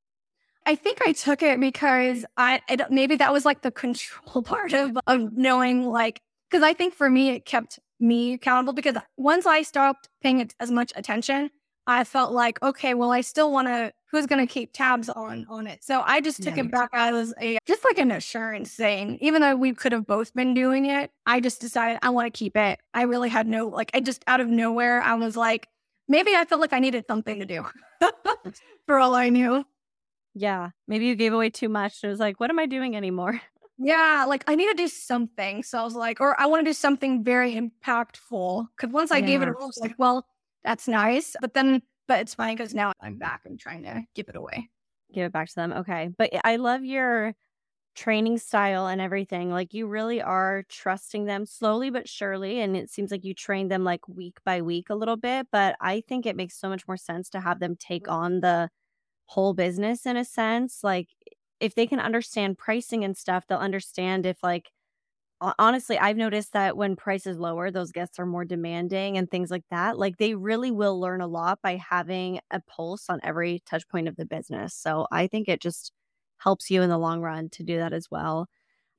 [0.65, 4.97] I think I took it because I maybe that was like the control part of
[5.08, 9.62] of knowing like because I think for me it kept me accountable because once I
[9.62, 11.51] stopped paying as much attention,
[11.88, 15.45] I felt like, okay, well, I still want to, who's going to keep tabs on,
[15.50, 15.84] on it?
[15.84, 16.63] So I just took yeah.
[16.63, 19.17] it back as a, just like an assurance thing.
[19.21, 22.38] Even though we could have both been doing it, I just decided I want to
[22.38, 22.80] keep it.
[22.93, 25.67] I really had no, like, I just out of nowhere, I was like,
[26.08, 27.65] maybe I felt like I needed something to do
[28.88, 29.63] for all I knew.
[30.34, 30.71] Yeah.
[30.88, 32.04] Maybe you gave away too much.
[32.04, 33.41] It was like, what am I doing anymore?
[33.78, 35.62] Yeah, like I need to do something.
[35.63, 38.67] So I was like, or I want to do something very impactful.
[38.78, 39.26] Cause once I yeah.
[39.26, 40.26] gave it a I was like, well,
[40.65, 41.36] that's nice.
[41.39, 44.69] But then, but it's fine because now I'm back and trying to give it away.
[45.13, 45.71] Give it back to them.
[45.71, 46.10] Okay.
[46.17, 47.34] But I love your
[47.95, 49.49] training style and everything.
[49.51, 52.60] Like you really are trusting them slowly but surely.
[52.60, 55.47] And it seems like you train them like week by week a little bit.
[55.51, 58.69] But I think it makes so much more sense to have them take on the
[59.28, 60.82] whole business in a sense.
[60.84, 61.10] Like
[61.60, 64.69] if they can understand pricing and stuff, they'll understand if like
[65.41, 69.52] honestly, I've noticed that when price is lower, those guests are more demanding and things
[69.52, 69.98] like that.
[70.00, 74.08] Like they really will learn a lot by having a pulse on every touch point
[74.08, 74.74] of the business.
[74.74, 75.91] So I think it just
[76.38, 78.48] helps you in the long run to do that as well.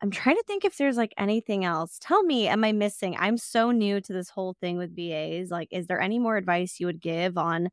[0.03, 1.99] I'm trying to think if there's like anything else.
[2.01, 3.16] Tell me, am I missing?
[3.18, 5.51] I'm so new to this whole thing with VAs.
[5.51, 7.70] Like, is there any more advice you would give on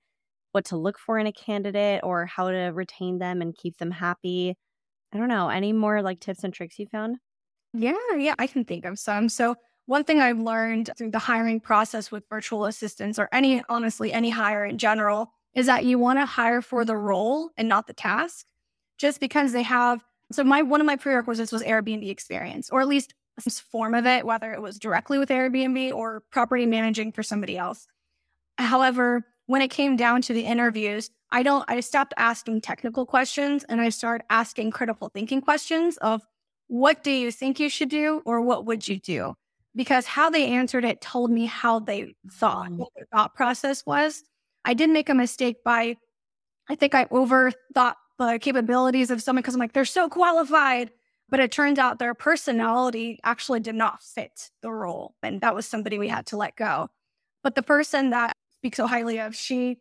[0.53, 3.91] what to look for in a candidate or how to retain them and keep them
[3.91, 4.55] happy?
[5.13, 5.49] I don't know.
[5.49, 7.17] Any more like tips and tricks you found?
[7.73, 9.29] Yeah, yeah, I can think of some.
[9.29, 9.55] So,
[9.85, 14.29] one thing I've learned through the hiring process with virtual assistants or any, honestly, any
[14.29, 17.93] hire in general is that you want to hire for the role and not the
[17.93, 18.45] task,
[18.97, 20.03] just because they have.
[20.31, 24.05] So, my one of my prerequisites was Airbnb experience, or at least some form of
[24.05, 27.87] it, whether it was directly with Airbnb or property managing for somebody else.
[28.57, 33.63] However, when it came down to the interviews, I don't, I stopped asking technical questions
[33.67, 36.21] and I started asking critical thinking questions of
[36.73, 39.35] what do you think you should do or what would you do?
[39.75, 44.23] Because how they answered it told me how they thought, what their thought process was.
[44.65, 45.97] I did make a mistake by,
[46.67, 50.89] I think I overthought the capabilities of someone because I'm like, they're so qualified.
[51.29, 55.13] But it turns out their personality actually did not fit the role.
[55.21, 56.89] And that was somebody we had to let go.
[57.43, 59.77] But the person that I speak so highly of, she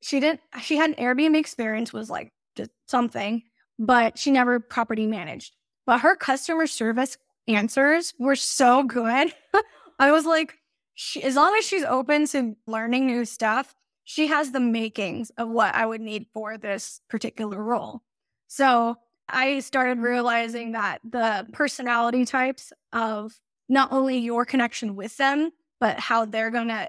[0.00, 3.42] she didn't she had an Airbnb experience, was like just something,
[3.78, 5.54] but she never property managed.
[5.86, 9.32] But her customer service answers were so good.
[9.98, 10.58] I was like,
[10.94, 15.48] she, as long as she's open to learning new stuff, she has the makings of
[15.48, 18.02] what I would need for this particular role.
[18.46, 18.96] So
[19.28, 25.98] I started realizing that the personality types of not only your connection with them, but
[25.98, 26.88] how they're going to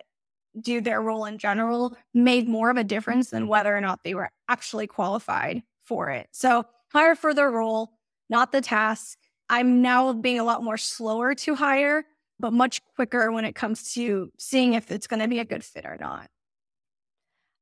[0.60, 4.14] do their role in general made more of a difference than whether or not they
[4.14, 6.28] were actually qualified for it.
[6.32, 7.95] So hire for the role,
[8.30, 9.18] not the task.
[9.50, 12.06] I'm now being a lot more slower to hire,
[12.40, 15.64] but much quicker when it comes to seeing if it's going to be a good
[15.64, 16.30] fit or not.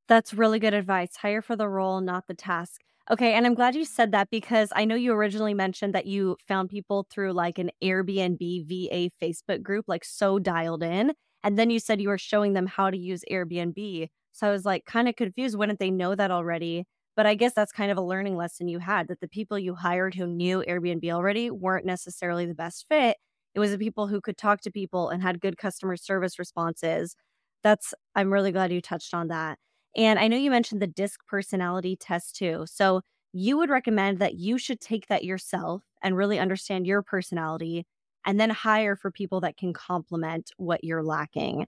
[0.08, 1.16] That's really good advice.
[1.16, 2.82] Hire for the role, not the task.
[3.12, 6.38] Okay, and I'm glad you said that because I know you originally mentioned that you
[6.48, 11.14] found people through like an Airbnb VA Facebook group, like so dialed in.
[11.44, 14.08] And then you said you were showing them how to use Airbnb.
[14.32, 15.58] So I was like kind of confused.
[15.58, 16.86] Wouldn't they know that already?
[17.16, 19.76] But I guess that's kind of a learning lesson you had that the people you
[19.76, 23.18] hired who knew Airbnb already weren't necessarily the best fit.
[23.54, 27.16] It was the people who could talk to people and had good customer service responses.
[27.64, 29.60] That's, I'm really glad you touched on that.
[29.96, 32.66] And I know you mentioned the DISC personality test too.
[32.68, 37.86] So you would recommend that you should take that yourself and really understand your personality
[38.26, 41.68] and then hire for people that can complement what you're lacking.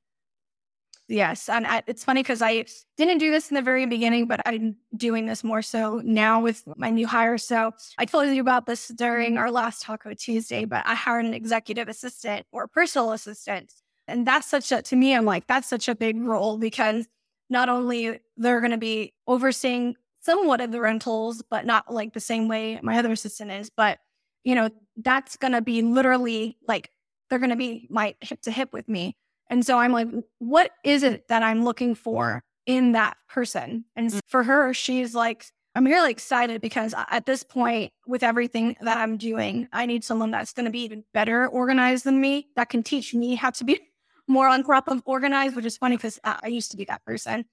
[1.07, 1.49] Yes.
[1.49, 2.65] And I, it's funny because I
[2.97, 6.63] didn't do this in the very beginning, but I'm doing this more so now with
[6.77, 7.37] my new hire.
[7.37, 11.35] So I told you about this during our last Taco Tuesday, but I hired an
[11.35, 13.71] executive assistant or personal assistant.
[14.07, 17.07] And that's such a, to me, I'm like, that's such a big role because
[17.51, 22.19] not only they're going to be overseeing somewhat of the rentals, but not like the
[22.19, 23.99] same way my other assistant is, but
[24.43, 26.89] you know, that's going to be literally like
[27.29, 29.15] they're going to be my hip to hip with me.
[29.49, 30.07] And so I'm like,
[30.39, 33.85] what is it that I'm looking for in that person?
[33.95, 34.19] And mm.
[34.27, 39.17] for her, she's like, I'm really excited because at this point, with everything that I'm
[39.17, 42.81] doing, I need someone that's going to be even better organized than me, that can
[42.81, 43.79] teach me how to be
[44.27, 47.45] more on top of organized, which is funny because I used to be that person.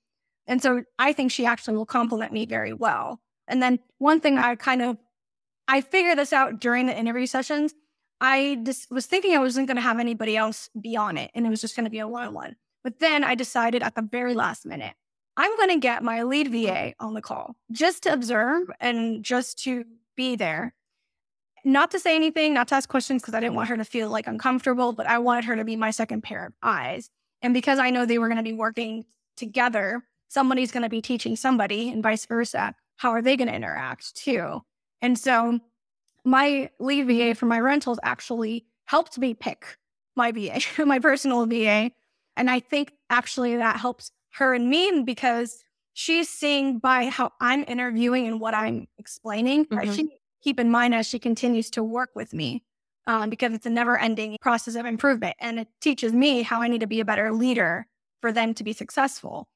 [0.47, 3.21] And so I think she actually will complement me very well.
[3.49, 4.97] And then one thing I kind of
[5.69, 7.75] I figure this out during the interview sessions.
[8.23, 11.45] I just was thinking I wasn't going to have anybody else be on it and
[11.45, 12.57] it was just going to be a one on one.
[12.85, 14.95] But then I decided at the very last minute,
[15.37, 19.59] I'm going to get my lead VA on the call just to observe and just
[19.65, 19.85] to
[20.17, 20.73] be there.
[21.65, 24.09] Not to say anything, not to ask questions because I didn't want her to feel
[24.09, 27.11] like uncomfortable, but I wanted her to be my second pair of eyes.
[27.41, 29.05] And because I know they were going to be working
[29.37, 32.75] together, somebody's going to be teaching somebody and vice versa.
[32.97, 34.61] How are they going to interact too?
[35.01, 35.59] And so
[36.25, 39.79] my lead VA for my rentals actually helped me pick
[40.17, 41.91] my VA, my personal VA.
[42.37, 47.65] And I think actually that helps her and me because she's seeing by how I'm
[47.69, 49.67] interviewing and what I'm explaining.
[49.67, 50.07] Mm-hmm.
[50.43, 52.65] Keep in mind as she continues to work with me
[53.07, 55.37] um, because it's a never ending process of improvement.
[55.39, 57.87] And it teaches me how I need to be a better leader
[58.21, 59.49] for them to be successful.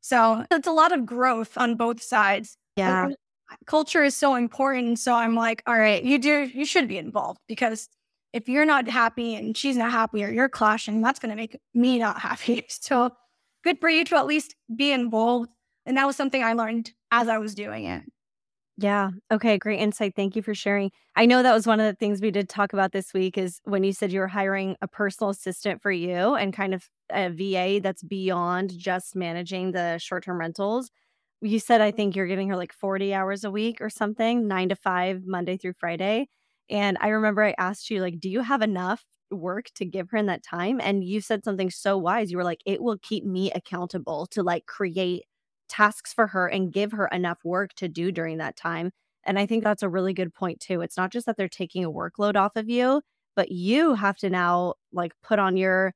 [0.00, 2.56] So it's a lot of growth on both sides.
[2.76, 3.08] Yeah
[3.66, 4.98] culture is so important.
[4.98, 7.88] So I'm like, all right, you do, you should be involved because
[8.32, 11.58] if you're not happy and she's not happy or you're clashing, that's going to make
[11.74, 12.64] me not happy.
[12.68, 13.10] So
[13.64, 15.50] good for you to at least be involved.
[15.86, 18.02] And that was something I learned as I was doing it.
[18.78, 19.10] Yeah.
[19.30, 19.58] Okay.
[19.58, 20.14] Great insight.
[20.16, 20.90] Thank you for sharing.
[21.14, 23.60] I know that was one of the things we did talk about this week is
[23.64, 27.28] when you said you were hiring a personal assistant for you and kind of a
[27.28, 30.90] VA that's beyond just managing the short term rentals
[31.42, 34.68] you said I think you're giving her like 40 hours a week or something, 9
[34.70, 36.28] to 5 Monday through Friday.
[36.70, 40.18] And I remember I asked you like do you have enough work to give her
[40.18, 40.80] in that time?
[40.82, 42.30] And you said something so wise.
[42.30, 45.24] You were like it will keep me accountable to like create
[45.68, 48.90] tasks for her and give her enough work to do during that time.
[49.24, 50.80] And I think that's a really good point too.
[50.82, 53.02] It's not just that they're taking a workload off of you,
[53.36, 55.94] but you have to now like put on your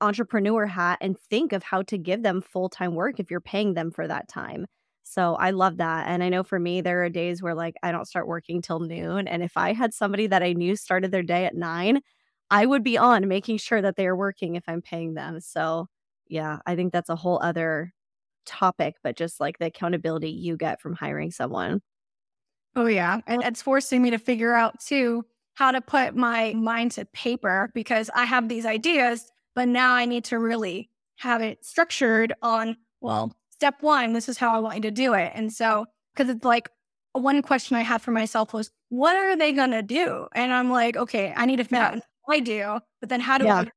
[0.00, 3.90] entrepreneur hat and think of how to give them full-time work if you're paying them
[3.90, 4.66] for that time.
[5.10, 6.06] So I love that.
[6.08, 8.80] And I know for me, there are days where like I don't start working till
[8.80, 9.26] noon.
[9.28, 12.00] And if I had somebody that I knew started their day at nine,
[12.50, 15.40] I would be on making sure that they are working if I'm paying them.
[15.40, 15.88] So
[16.28, 17.92] yeah, I think that's a whole other
[18.46, 21.80] topic, but just like the accountability you get from hiring someone.
[22.76, 23.20] Oh, yeah.
[23.26, 27.70] And it's forcing me to figure out too how to put my mind to paper
[27.74, 32.76] because I have these ideas, but now I need to really have it structured on,
[33.00, 35.32] well, step one, this is how I want you to do it.
[35.34, 35.84] And so,
[36.14, 36.70] because it's like
[37.12, 40.28] one question I had for myself was, what are they going to do?
[40.34, 43.36] And I'm like, okay, I need to figure out what I do, but then how
[43.36, 43.58] do yeah.
[43.58, 43.70] I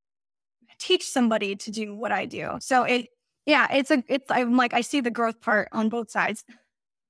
[0.79, 2.51] teach somebody to do what I do?
[2.61, 3.07] So it,
[3.45, 6.45] yeah, it's a, it's, I'm like, I see the growth part on both sides.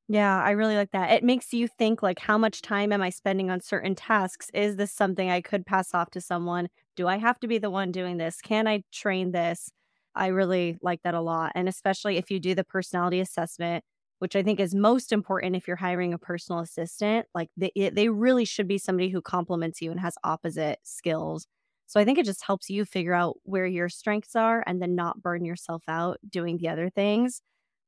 [0.08, 1.12] Yeah, I really like that.
[1.12, 4.50] It makes you think like how much time am I spending on certain tasks?
[4.52, 6.70] Is this something I could pass off to someone?
[6.96, 8.42] Do I have to be the one doing this?
[8.42, 9.70] Can I train this?
[10.16, 11.52] I really like that a lot.
[11.56, 13.84] And especially if you do the personality assessment,
[14.20, 18.10] which I think is most important if you're hiring a personal assistant, like they, they
[18.10, 21.48] really should be somebody who complements you and has opposite skills.
[21.88, 24.96] So I think it just helps you figure out where your strengths are and then
[24.96, 27.42] not burn yourself out doing the other things.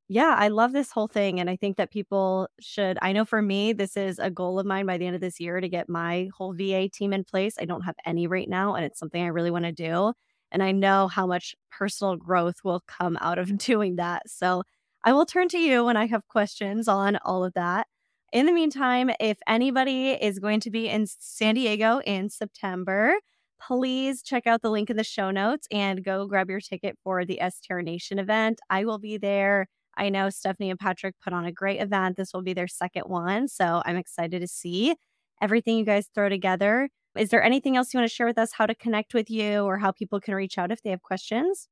[0.08, 1.40] Yeah, I love this whole thing.
[1.40, 3.00] And I think that people should.
[3.02, 5.40] I know for me, this is a goal of mine by the end of this
[5.40, 7.56] year to get my whole VA team in place.
[7.60, 10.14] I don't have any right now, and it's something I really want to do.
[10.52, 14.30] And I know how much personal growth will come out of doing that.
[14.30, 14.64] So
[15.04, 17.88] I will turn to you when I have questions on all of that.
[18.34, 23.16] In the meantime, if anybody is going to be in San Diego in September,
[23.62, 27.24] please check out the link in the show notes and go grab your ticket for
[27.24, 28.60] the STR Nation event.
[28.70, 29.68] I will be there
[29.98, 32.18] I know Stephanie and Patrick put on a great event.
[32.18, 33.48] This will be their second one.
[33.48, 34.96] So I'm excited to see
[35.42, 36.90] everything you guys throw together.
[37.18, 39.62] Is there anything else you want to share with us, how to connect with you
[39.62, 41.68] or how people can reach out if they have questions?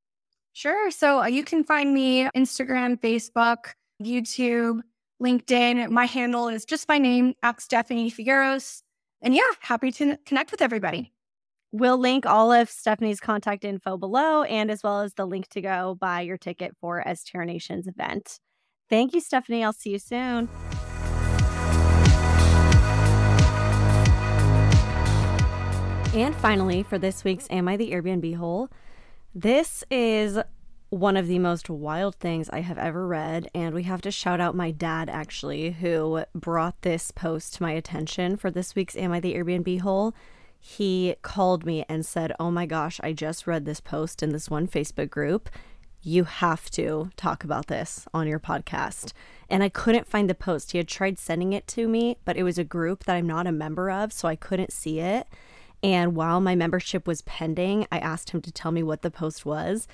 [0.54, 0.92] Sure.
[0.92, 4.82] So uh, you can find me Instagram, Facebook, YouTube,
[5.22, 5.90] LinkedIn.
[5.90, 8.82] My handle is just my name, at Stephanie Figueros.
[9.22, 11.14] And yeah, happy to connect with everybody.
[11.72, 15.62] We'll link all of Stephanie's contact info below and as well as the link to
[15.62, 18.40] go buy your ticket for STR Nation's event.
[18.90, 19.64] Thank you, Stephanie.
[19.64, 20.50] I'll see you soon.
[26.24, 28.70] And finally, for this week's Am I the Airbnb Hole?
[29.36, 30.40] This is
[30.88, 33.50] one of the most wild things I have ever read.
[33.54, 37.72] And we have to shout out my dad, actually, who brought this post to my
[37.72, 40.16] attention for this week's Am I the Airbnb Hole
[40.62, 44.50] he called me and said, Oh my gosh, I just read this post in this
[44.50, 45.50] one Facebook group.
[46.02, 49.12] You have to talk about this on your podcast.
[49.50, 50.72] And I couldn't find the post.
[50.72, 53.46] He had tried sending it to me, but it was a group that I'm not
[53.46, 55.28] a member of, so I couldn't see it.
[55.84, 59.46] And while my membership was pending, I asked him to tell me what the post
[59.46, 59.88] was.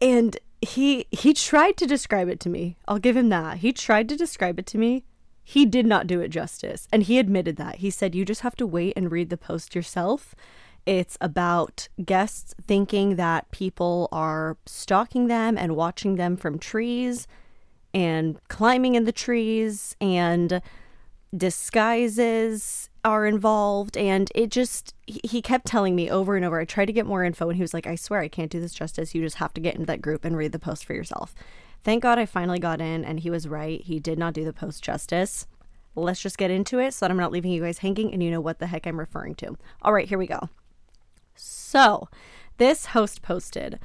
[0.00, 2.76] And he he tried to describe it to me.
[2.88, 3.58] I'll give him that.
[3.58, 5.04] He tried to describe it to me,
[5.44, 6.88] he did not do it justice.
[6.90, 7.76] And he admitted that.
[7.76, 10.34] He said, You just have to wait and read the post yourself.
[10.86, 17.26] It's about guests thinking that people are stalking them and watching them from trees
[17.92, 20.60] and climbing in the trees and
[21.36, 26.86] disguises are involved and it just he kept telling me over and over i tried
[26.86, 29.14] to get more info and he was like i swear i can't do this justice
[29.14, 31.34] you just have to get into that group and read the post for yourself
[31.84, 33.80] Thank God I finally got in and he was right.
[33.82, 35.46] He did not do the post justice.
[35.94, 38.30] Let's just get into it so that I'm not leaving you guys hanging and you
[38.30, 39.58] know what the heck I'm referring to.
[39.82, 40.48] All right, here we go.
[41.36, 42.08] So,
[42.56, 43.78] this host posted,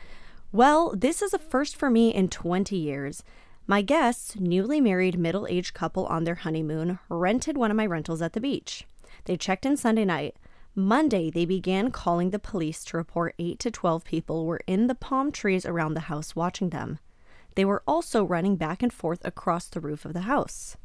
[0.54, 3.22] Well, this is a first for me in 20 years.
[3.68, 8.22] My guests, newly married middle aged couple on their honeymoon, rented one of my rentals
[8.22, 8.86] at the beach.
[9.26, 10.36] They checked in Sunday night.
[10.76, 14.96] Monday, they began calling the police to report 8 to 12 people were in the
[14.96, 17.00] palm trees around the house watching them.
[17.56, 20.78] They were also running back and forth across the roof of the house.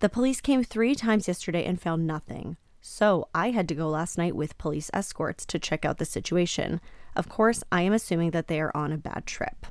[0.00, 2.56] The police came three times yesterday and found nothing.
[2.80, 6.80] So I had to go last night with police escorts to check out the situation.
[7.14, 9.66] Of course, I am assuming that they are on a bad trip.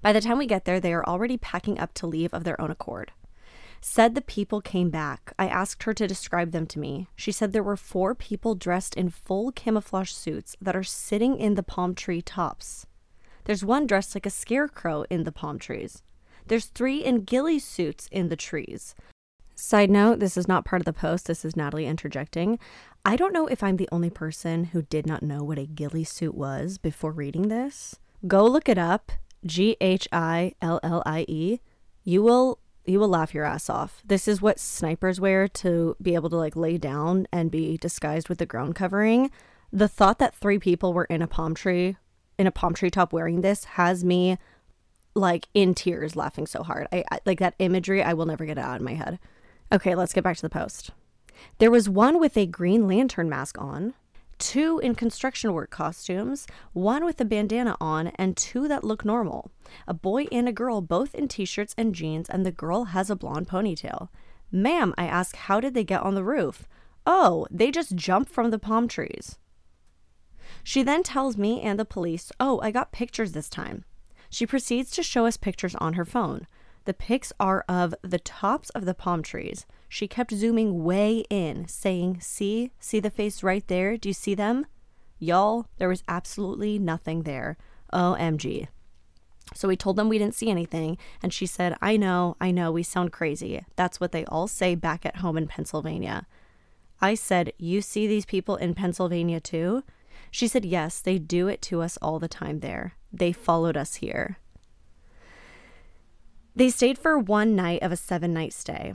[0.00, 2.60] By the time we get there, they are already packing up to leave of their
[2.60, 3.12] own accord.
[3.86, 5.34] Said the people came back.
[5.38, 7.06] I asked her to describe them to me.
[7.16, 11.54] She said there were four people dressed in full camouflage suits that are sitting in
[11.54, 12.86] the palm tree tops.
[13.44, 16.02] There's one dressed like a scarecrow in the palm trees.
[16.46, 18.94] There's three in ghillie suits in the trees.
[19.54, 21.26] Side note, this is not part of the post.
[21.26, 22.58] This is Natalie interjecting.
[23.04, 26.04] I don't know if I'm the only person who did not know what a ghillie
[26.04, 27.96] suit was before reading this.
[28.26, 29.12] Go look it up.
[29.44, 31.60] G H I L L I E.
[32.02, 34.02] You will you will laugh your ass off.
[34.04, 38.28] This is what snipers wear to be able to like lay down and be disguised
[38.28, 39.30] with the ground covering.
[39.72, 41.96] The thought that three people were in a palm tree
[42.38, 44.38] in a palm tree top wearing this has me
[45.14, 46.88] like in tears laughing so hard.
[46.92, 49.18] I, I like that imagery I will never get it out of my head.
[49.72, 50.90] Okay, let's get back to the post.
[51.58, 53.94] There was one with a green lantern mask on,
[54.38, 59.50] two in construction work costumes, one with a bandana on, and two that look normal.
[59.86, 63.10] A boy and a girl, both in t shirts and jeans, and the girl has
[63.10, 64.08] a blonde ponytail.
[64.50, 66.68] Ma'am, I ask, how did they get on the roof?
[67.06, 69.38] Oh, they just jumped from the palm trees.
[70.62, 73.84] She then tells me and the police, Oh, I got pictures this time.
[74.30, 76.46] She proceeds to show us pictures on her phone.
[76.84, 79.66] The pics are of the tops of the palm trees.
[79.94, 83.96] She kept zooming way in, saying, See, see the face right there?
[83.96, 84.66] Do you see them?
[85.20, 87.56] Y'all, there was absolutely nothing there.
[87.92, 88.66] OMG.
[89.54, 92.72] So we told them we didn't see anything, and she said, I know, I know,
[92.72, 93.64] we sound crazy.
[93.76, 96.26] That's what they all say back at home in Pennsylvania.
[97.00, 99.84] I said, You see these people in Pennsylvania too?
[100.32, 102.96] She said, Yes, they do it to us all the time there.
[103.12, 104.38] They followed us here.
[106.56, 108.94] They stayed for one night of a seven night stay,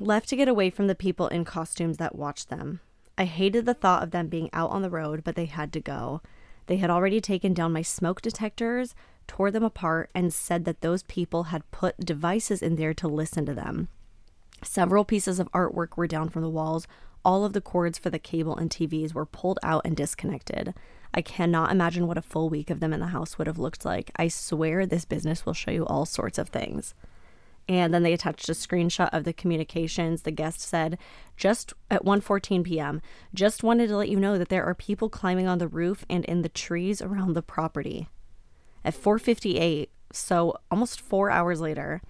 [0.00, 2.80] left to get away from the people in costumes that watched them.
[3.18, 5.80] I hated the thought of them being out on the road, but they had to
[5.80, 6.22] go.
[6.66, 8.94] They had already taken down my smoke detectors,
[9.26, 13.44] tore them apart, and said that those people had put devices in there to listen
[13.46, 13.88] to them.
[14.62, 16.86] Several pieces of artwork were down from the walls.
[17.24, 20.74] All of the cords for the cable and TVs were pulled out and disconnected.
[21.12, 23.84] I cannot imagine what a full week of them in the house would have looked
[23.84, 24.10] like.
[24.16, 26.94] I swear this business will show you all sorts of things.
[27.70, 30.22] And then they attached a screenshot of the communications.
[30.22, 30.98] The guest said,
[31.36, 33.00] just at 1:14 p.m.,
[33.32, 36.24] just wanted to let you know that there are people climbing on the roof and
[36.24, 38.08] in the trees around the property.
[38.84, 42.02] At 4:58, so almost 4 hours later,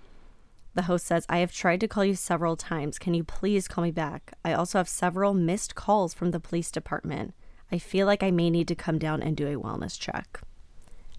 [0.73, 2.99] the host says, I have tried to call you several times.
[2.99, 4.33] Can you please call me back?
[4.43, 7.35] I also have several missed calls from the police department.
[7.71, 10.41] I feel like I may need to come down and do a wellness check.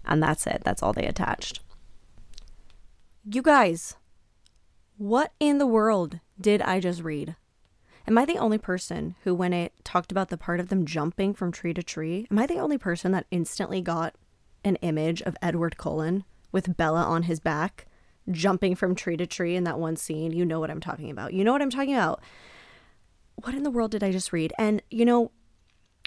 [0.04, 0.62] And that's it.
[0.64, 1.60] That's all they attached.
[3.24, 3.94] You guys,
[4.96, 7.36] what in the world did I just read?
[8.06, 11.34] Am I the only person who, when it talked about the part of them jumping
[11.34, 14.14] from tree to tree, am I the only person that instantly got
[14.64, 17.86] an image of Edward Cullen with Bella on his back
[18.30, 20.32] jumping from tree to tree in that one scene?
[20.32, 21.32] You know what I'm talking about.
[21.32, 22.20] You know what I'm talking about.
[23.36, 24.52] What in the world did I just read?
[24.58, 25.30] And, you know,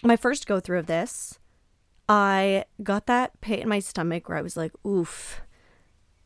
[0.03, 1.39] my first go through of this,
[2.07, 5.41] I got that pit in my stomach where I was like, oof,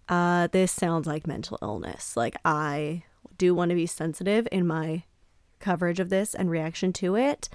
[0.10, 2.18] uh, this sounds like mental illness.
[2.18, 3.03] Like, I
[3.38, 5.03] do want to be sensitive in my
[5.60, 7.47] coverage of this and reaction to it.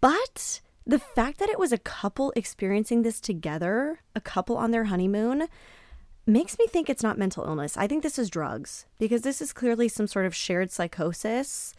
[0.00, 4.84] But the fact that it was a couple experiencing this together, a couple on their
[4.84, 5.48] honeymoon,
[6.26, 7.76] makes me think it's not mental illness.
[7.76, 11.74] I think this is drugs because this is clearly some sort of shared psychosis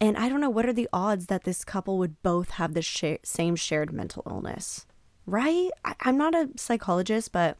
[0.00, 2.82] and I don't know what are the odds that this couple would both have the
[2.82, 4.86] sh- same shared mental illness,
[5.26, 5.70] right?
[5.84, 7.56] I- I'm not a psychologist, but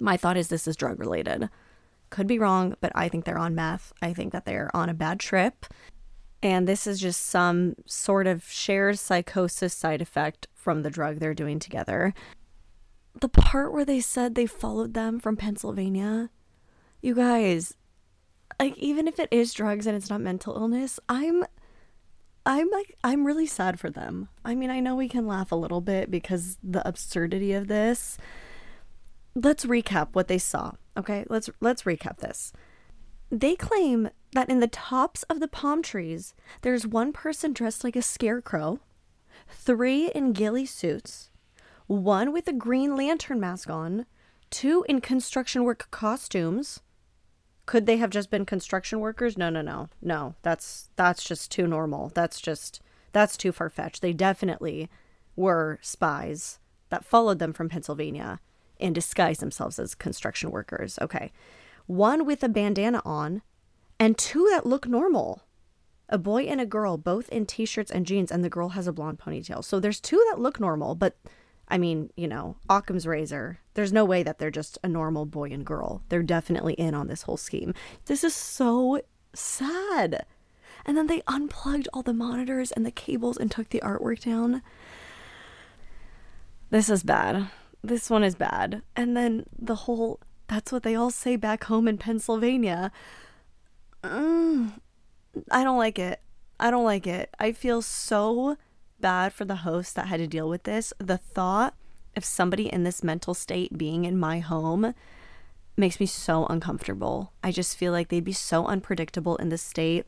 [0.00, 1.48] my thought is this is drug related.
[2.10, 3.92] Could be wrong, but I think they're on meth.
[4.02, 5.66] I think that they're on a bad trip.
[6.42, 11.34] And this is just some sort of shared psychosis side effect from the drug they're
[11.34, 12.14] doing together.
[13.20, 16.30] The part where they said they followed them from Pennsylvania,
[17.02, 17.74] you guys,
[18.58, 21.44] like even if it is drugs and it's not mental illness, I'm
[22.46, 24.28] I'm like I'm really sad for them.
[24.44, 28.16] I mean, I know we can laugh a little bit because the absurdity of this.
[29.34, 30.72] Let's recap what they saw.
[30.96, 31.24] Okay?
[31.28, 32.52] Let's let's recap this.
[33.30, 37.96] They claim that in the tops of the palm trees, there's one person dressed like
[37.96, 38.80] a scarecrow,
[39.48, 41.30] three in ghillie suits,
[41.86, 44.06] one with a green lantern mask on,
[44.50, 46.80] two in construction work costumes,
[47.70, 49.38] could they have just been construction workers?
[49.38, 49.88] No, no, no.
[50.02, 50.34] No.
[50.42, 52.10] That's that's just too normal.
[52.16, 52.80] That's just
[53.12, 54.02] that's too far-fetched.
[54.02, 54.90] They definitely
[55.36, 56.58] were spies
[56.88, 58.40] that followed them from Pennsylvania
[58.80, 60.98] and disguise themselves as construction workers.
[61.00, 61.32] Okay.
[61.86, 63.42] One with a bandana on
[63.98, 65.42] and two that look normal.
[66.08, 68.86] A boy and a girl, both in t shirts and jeans, and the girl has
[68.86, 69.64] a blonde ponytail.
[69.64, 71.16] So there's two that look normal, but
[71.68, 73.60] I mean, you know, Occam's razor.
[73.74, 76.02] There's no way that they're just a normal boy and girl.
[76.08, 77.74] They're definitely in on this whole scheme.
[78.06, 79.00] This is so
[79.34, 80.26] sad.
[80.84, 84.62] And then they unplugged all the monitors and the cables and took the artwork down.
[86.70, 87.50] This is bad.
[87.82, 88.82] This one is bad.
[88.94, 92.90] And then the whole that's what they all say back home in Pennsylvania.
[94.02, 94.72] Mm,
[95.50, 96.20] I don't like it.
[96.58, 97.32] I don't like it.
[97.38, 98.56] I feel so
[98.98, 100.92] bad for the host that had to deal with this.
[100.98, 101.74] The thought
[102.16, 104.92] of somebody in this mental state being in my home
[105.76, 107.32] makes me so uncomfortable.
[107.44, 110.04] I just feel like they'd be so unpredictable in this state.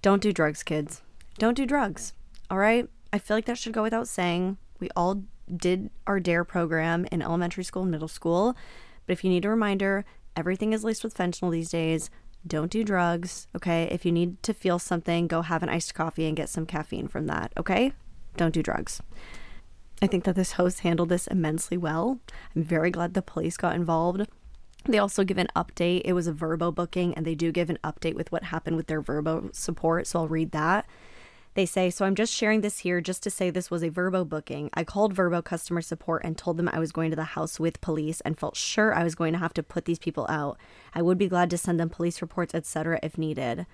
[0.00, 1.02] Don't do drugs, kids.
[1.38, 2.14] Don't do drugs.
[2.50, 2.88] All right?
[3.12, 4.56] I feel like that should go without saying.
[4.80, 5.24] We all
[5.54, 8.56] did our DARE program in elementary school and middle school.
[9.06, 10.04] But if you need a reminder,
[10.36, 12.10] everything is laced with fentanyl these days.
[12.46, 13.84] Don't do drugs, okay?
[13.90, 17.08] If you need to feel something, go have an iced coffee and get some caffeine
[17.08, 17.92] from that, okay?
[18.36, 19.00] Don't do drugs.
[20.00, 22.18] I think that this host handled this immensely well.
[22.56, 24.26] I'm very glad the police got involved.
[24.84, 26.02] They also give an update.
[26.04, 28.88] It was a Vrbo booking, and they do give an update with what happened with
[28.88, 30.08] their Vrbo support.
[30.08, 30.86] So I'll read that.
[31.54, 34.26] They say, So I'm just sharing this here just to say this was a Vrbo
[34.28, 34.70] booking.
[34.72, 37.80] I called Vrbo customer support and told them I was going to the house with
[37.80, 40.58] police and felt sure I was going to have to put these people out.
[40.94, 43.66] I would be glad to send them police reports, etc., if needed.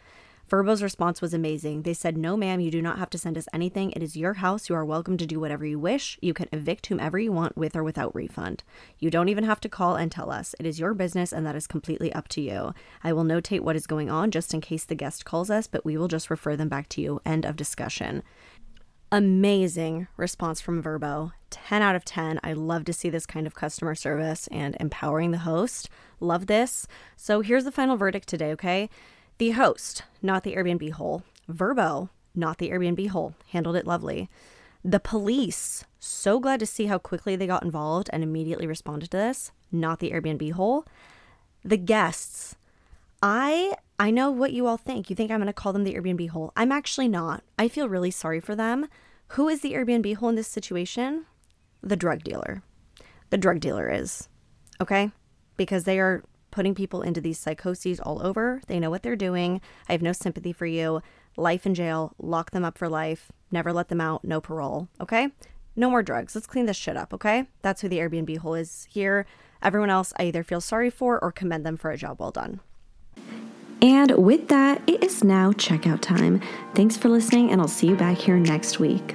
[0.48, 1.82] Vrbo's response was amazing.
[1.82, 3.90] They said, No, ma'am, you do not have to send us anything.
[3.90, 4.70] It is your house.
[4.70, 6.18] You are welcome to do whatever you wish.
[6.22, 8.64] You can evict whomever you want with or without refund.
[8.98, 10.54] You don't even have to call and tell us.
[10.58, 12.72] It is your business, and that is completely up to you.
[13.04, 15.84] I will notate what is going on just in case the guest calls us, but
[15.84, 17.20] we will just refer them back to you.
[17.26, 18.22] End of discussion.
[19.12, 21.32] Amazing response from Vrbo.
[21.50, 22.40] 10 out of 10.
[22.42, 25.90] I love to see this kind of customer service and empowering the host.
[26.20, 26.86] Love this.
[27.16, 28.88] So here's the final verdict today, okay?
[29.38, 31.22] The host, not the Airbnb hole.
[31.50, 33.34] Vrbo, not the Airbnb hole.
[33.50, 34.28] Handled it lovely.
[34.84, 39.16] The police, so glad to see how quickly they got involved and immediately responded to
[39.16, 39.52] this.
[39.70, 40.86] Not the Airbnb hole.
[41.64, 42.56] The guests,
[43.22, 45.10] I I know what you all think.
[45.10, 46.52] You think I'm going to call them the Airbnb hole.
[46.56, 47.42] I'm actually not.
[47.58, 48.86] I feel really sorry for them.
[49.32, 51.26] Who is the Airbnb hole in this situation?
[51.82, 52.62] The drug dealer.
[53.30, 54.28] The drug dealer is.
[54.80, 55.10] Okay?
[55.56, 56.22] Because they are
[56.58, 58.60] putting people into these psychoses all over.
[58.66, 59.60] They know what they're doing.
[59.88, 61.02] I have no sympathy for you.
[61.36, 64.88] Life in jail, lock them up for life, never let them out, no parole.
[65.00, 65.28] Okay?
[65.76, 66.34] No more drugs.
[66.34, 67.46] Let's clean this shit up, okay?
[67.62, 69.24] That's who the Airbnb hole is here.
[69.62, 72.58] Everyone else, I either feel sorry for or commend them for a job well done.
[73.80, 76.42] And with that, it is now checkout time.
[76.74, 79.14] Thanks for listening, and I'll see you back here next week.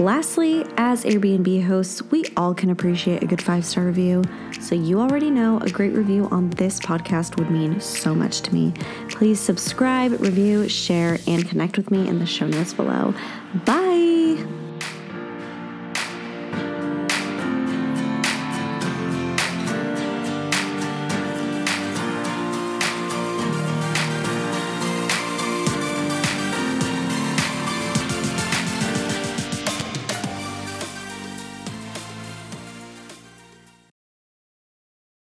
[0.00, 4.22] Lastly, as Airbnb hosts, we all can appreciate a good five star review.
[4.60, 8.54] So, you already know a great review on this podcast would mean so much to
[8.54, 8.72] me.
[9.10, 13.14] Please subscribe, review, share, and connect with me in the show notes below.
[13.64, 14.63] Bye!